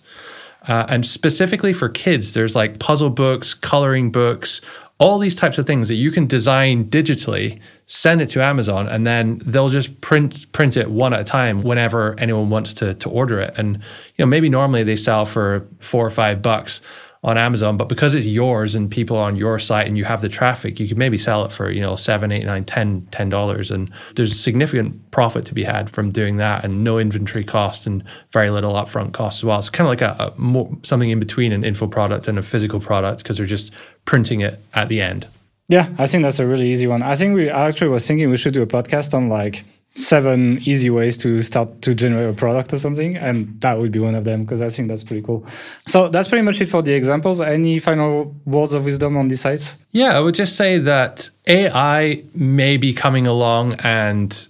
[0.67, 4.61] Uh, and specifically for kids, there's like puzzle books, coloring books,
[4.99, 7.59] all these types of things that you can design digitally
[7.91, 11.63] send it to Amazon, and then they'll just print print it one at a time
[11.63, 13.57] whenever anyone wants to to order it.
[13.57, 16.81] And you know, maybe normally they sell for four or five bucks
[17.23, 20.29] on Amazon, but because it's yours and people on your site and you have the
[20.29, 23.71] traffic, you could maybe sell it for, you know, seven, eight, nine, ten, ten dollars.
[23.71, 28.03] And there's significant profit to be had from doing that and no inventory cost and
[28.31, 29.59] very little upfront cost as well.
[29.59, 32.43] It's kind of like a, a more, something in between an info product and a
[32.43, 33.73] physical product because they're just
[34.05, 35.27] printing it at the end.
[35.69, 37.03] Yeah, I think that's a really easy one.
[37.03, 39.63] I think we actually was thinking we should do a podcast on like
[39.93, 43.99] seven easy ways to start to generate a product or something, and that would be
[43.99, 45.45] one of them because I think that's pretty cool.
[45.87, 47.39] So that's pretty much it for the examples.
[47.39, 49.77] Any final words of wisdom on these sites?
[49.91, 54.47] Yeah, I would just say that AI may be coming along and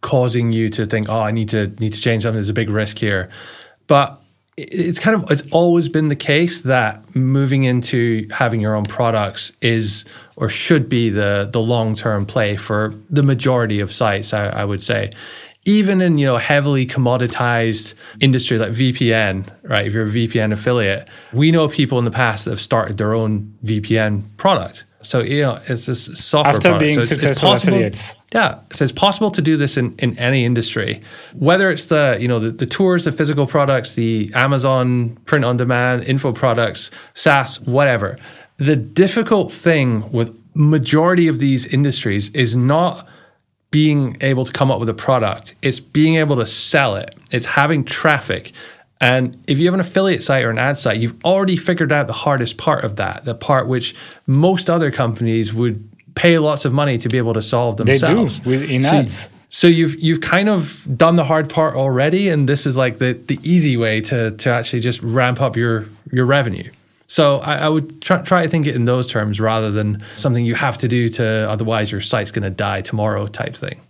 [0.00, 2.34] causing you to think, "Oh, I need to need to change something.
[2.34, 3.28] There's a big risk here,"
[3.86, 4.20] but
[4.58, 9.52] it's kind of it's always been the case that moving into having your own products
[9.62, 10.04] is
[10.36, 14.34] or should be the the long term play for the majority of sites.
[14.34, 15.10] I, I, would say,
[15.64, 19.86] even in you know heavily commoditized industry like VPN, right?
[19.86, 23.14] If you're a VPN affiliate, we know people in the past that have started their
[23.14, 24.84] own VPN product.
[25.02, 26.80] So you know, it's a software after product.
[26.80, 28.16] being so it's, successful it's possible, affiliates.
[28.34, 31.00] Yeah, so it's possible to do this in, in any industry,
[31.34, 35.56] whether it's the you know the, the tours, the physical products, the Amazon print on
[35.56, 38.18] demand, info products, SaaS, whatever.
[38.56, 43.06] The difficult thing with majority of these industries is not
[43.70, 47.14] being able to come up with a product; it's being able to sell it.
[47.30, 48.52] It's having traffic.
[49.00, 52.06] And if you have an affiliate site or an ad site, you've already figured out
[52.06, 53.94] the hardest part of that, the part which
[54.26, 58.38] most other companies would pay lots of money to be able to solve themselves.
[58.38, 59.30] They do with in so, ads.
[59.48, 63.12] So you've you've kind of done the hard part already, and this is like the
[63.12, 66.70] the easy way to to actually just ramp up your your revenue.
[67.06, 70.44] So I, I would try, try to think it in those terms rather than something
[70.44, 73.80] you have to do to otherwise your site's going to die tomorrow type thing.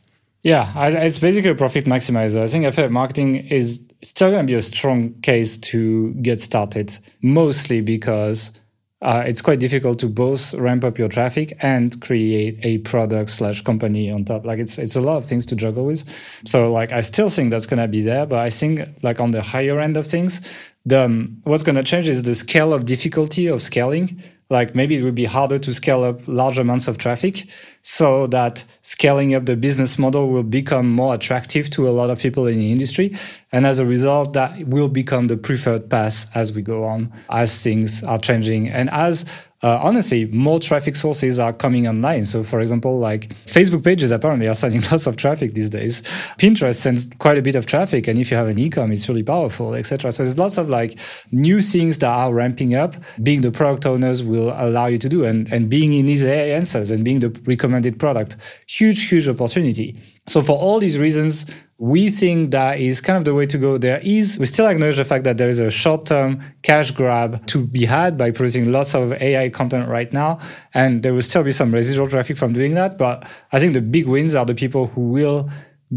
[0.44, 2.40] Yeah, it's basically a profit maximizer.
[2.40, 6.96] I think affiliate marketing is still going to be a strong case to get started,
[7.22, 8.52] mostly because
[9.00, 13.62] uh, it's quite difficult to both ramp up your traffic and create a product slash
[13.62, 14.44] company on top.
[14.44, 16.02] Like it's it's a lot of things to juggle with.
[16.44, 19.42] So like I still think that's gonna be there, but I think like on the
[19.42, 20.40] higher end of things,
[20.84, 24.20] the um, what's gonna change is the scale of difficulty of scaling
[24.50, 27.48] like maybe it would be harder to scale up large amounts of traffic
[27.82, 32.18] so that scaling up the business model will become more attractive to a lot of
[32.18, 33.14] people in the industry.
[33.52, 37.62] And as a result that will become the preferred path as we go on as
[37.62, 38.68] things are changing.
[38.68, 39.26] And as
[39.62, 42.24] uh, honestly, more traffic sources are coming online.
[42.24, 46.02] So, for example, like Facebook pages apparently are sending lots of traffic these days.
[46.38, 49.24] Pinterest sends quite a bit of traffic, and if you have an e-com, it's really
[49.24, 50.12] powerful, etc.
[50.12, 50.98] So, there's lots of like
[51.32, 52.94] new things that are ramping up.
[53.22, 56.90] Being the product owners will allow you to do, and and being in these answers
[56.90, 58.36] and being the recommended product,
[58.68, 59.96] huge, huge opportunity.
[60.28, 61.46] So, for all these reasons,
[61.80, 63.78] we think that is kind of the way to go.
[63.78, 67.46] There is, we still acknowledge the fact that there is a short term cash grab
[67.46, 70.40] to be had by producing lots of AI content right now.
[70.74, 72.98] And there will still be some residual traffic from doing that.
[72.98, 75.48] But I think the big wins are the people who will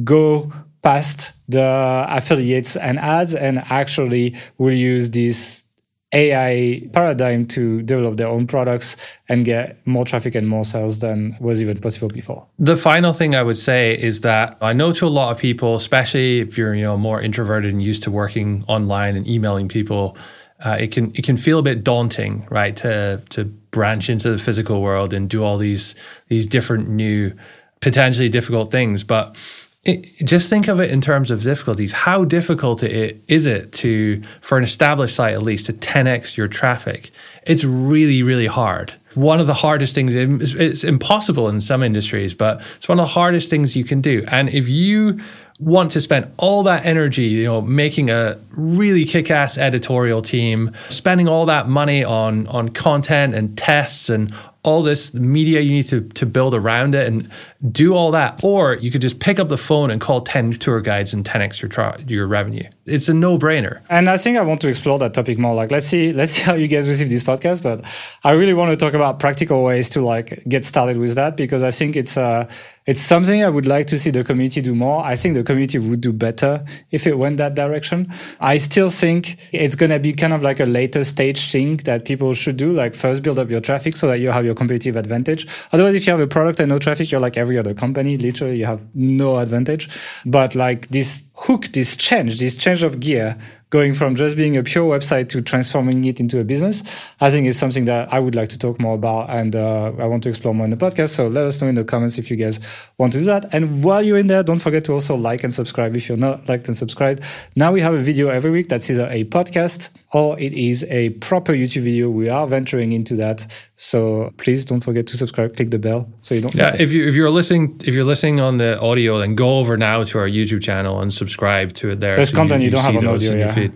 [0.03, 0.53] go
[0.83, 5.65] past the affiliates and ads and actually will use this
[6.13, 8.97] AI paradigm to develop their own products
[9.29, 12.45] and get more traffic and more sales than was even possible before.
[12.59, 15.75] The final thing I would say is that I know to a lot of people,
[15.75, 20.17] especially if you're you know more introverted and used to working online and emailing people,
[20.59, 22.75] uh, it can it can feel a bit daunting, right?
[22.77, 25.95] To to branch into the physical world and do all these
[26.27, 27.33] these different new,
[27.79, 29.35] potentially difficult things, but
[29.83, 31.91] it, just think of it in terms of difficulties.
[31.91, 36.47] How difficult it, is it to, for an established site at least, to 10x your
[36.47, 37.11] traffic?
[37.47, 38.93] It's really, really hard.
[39.15, 43.11] One of the hardest things, it's impossible in some industries, but it's one of the
[43.11, 44.23] hardest things you can do.
[44.27, 45.19] And if you
[45.61, 51.27] want to spend all that energy, you know, making a really kick-ass editorial team, spending
[51.27, 54.33] all that money on on content and tests and
[54.63, 57.31] all this media you need to, to build around it and
[57.71, 58.43] do all that.
[58.43, 61.61] Or you could just pick up the phone and call 10 tour guides and 10x
[61.61, 62.69] your, tra- your revenue.
[62.85, 63.81] It's a no brainer.
[63.89, 65.55] And I think I want to explore that topic more.
[65.55, 67.63] Like, let's see, let's see how you guys receive this podcast.
[67.63, 67.83] But
[68.23, 71.63] I really want to talk about practical ways to like get started with that because
[71.63, 72.47] I think it's, uh,
[72.91, 75.01] it's something I would like to see the community do more.
[75.01, 78.13] I think the community would do better if it went that direction.
[78.41, 82.03] I still think it's going to be kind of like a later stage thing that
[82.03, 82.73] people should do.
[82.73, 85.47] Like first build up your traffic so that you have your competitive advantage.
[85.71, 88.17] Otherwise, if you have a product and no traffic, you're like every other company.
[88.17, 89.87] Literally, you have no advantage.
[90.25, 93.37] But like this hook, this change, this change of gear
[93.71, 96.83] going from just being a pure website to transforming it into a business,
[97.19, 100.05] I think is something that I would like to talk more about and uh, I
[100.05, 101.09] want to explore more in the podcast.
[101.09, 102.59] So let us know in the comments if you guys
[102.97, 103.45] want to do that.
[103.53, 106.47] And while you're in there, don't forget to also like and subscribe if you're not
[106.47, 107.23] liked and subscribed.
[107.55, 111.09] Now we have a video every week that's either a podcast or it is a
[111.21, 112.09] proper YouTube video.
[112.09, 113.47] We are venturing into that.
[113.75, 117.07] So please don't forget to subscribe, click the bell so you don't Yeah, if you
[117.07, 120.27] if you're listening if you're listening on the audio, then go over now to our
[120.27, 122.15] YouTube channel and subscribe to it there.
[122.15, 123.67] There's so content you, you, you don't have on audio, yeah.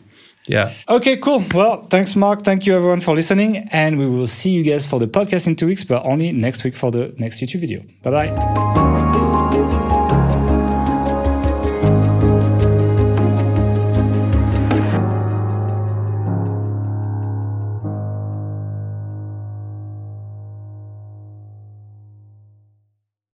[0.47, 0.73] Yeah.
[0.88, 1.43] Okay, cool.
[1.53, 2.43] Well, thanks, Mark.
[2.43, 3.67] Thank you, everyone, for listening.
[3.71, 6.63] And we will see you guys for the podcast in two weeks, but only next
[6.63, 7.81] week for the next YouTube video.
[8.03, 9.14] Bye bye.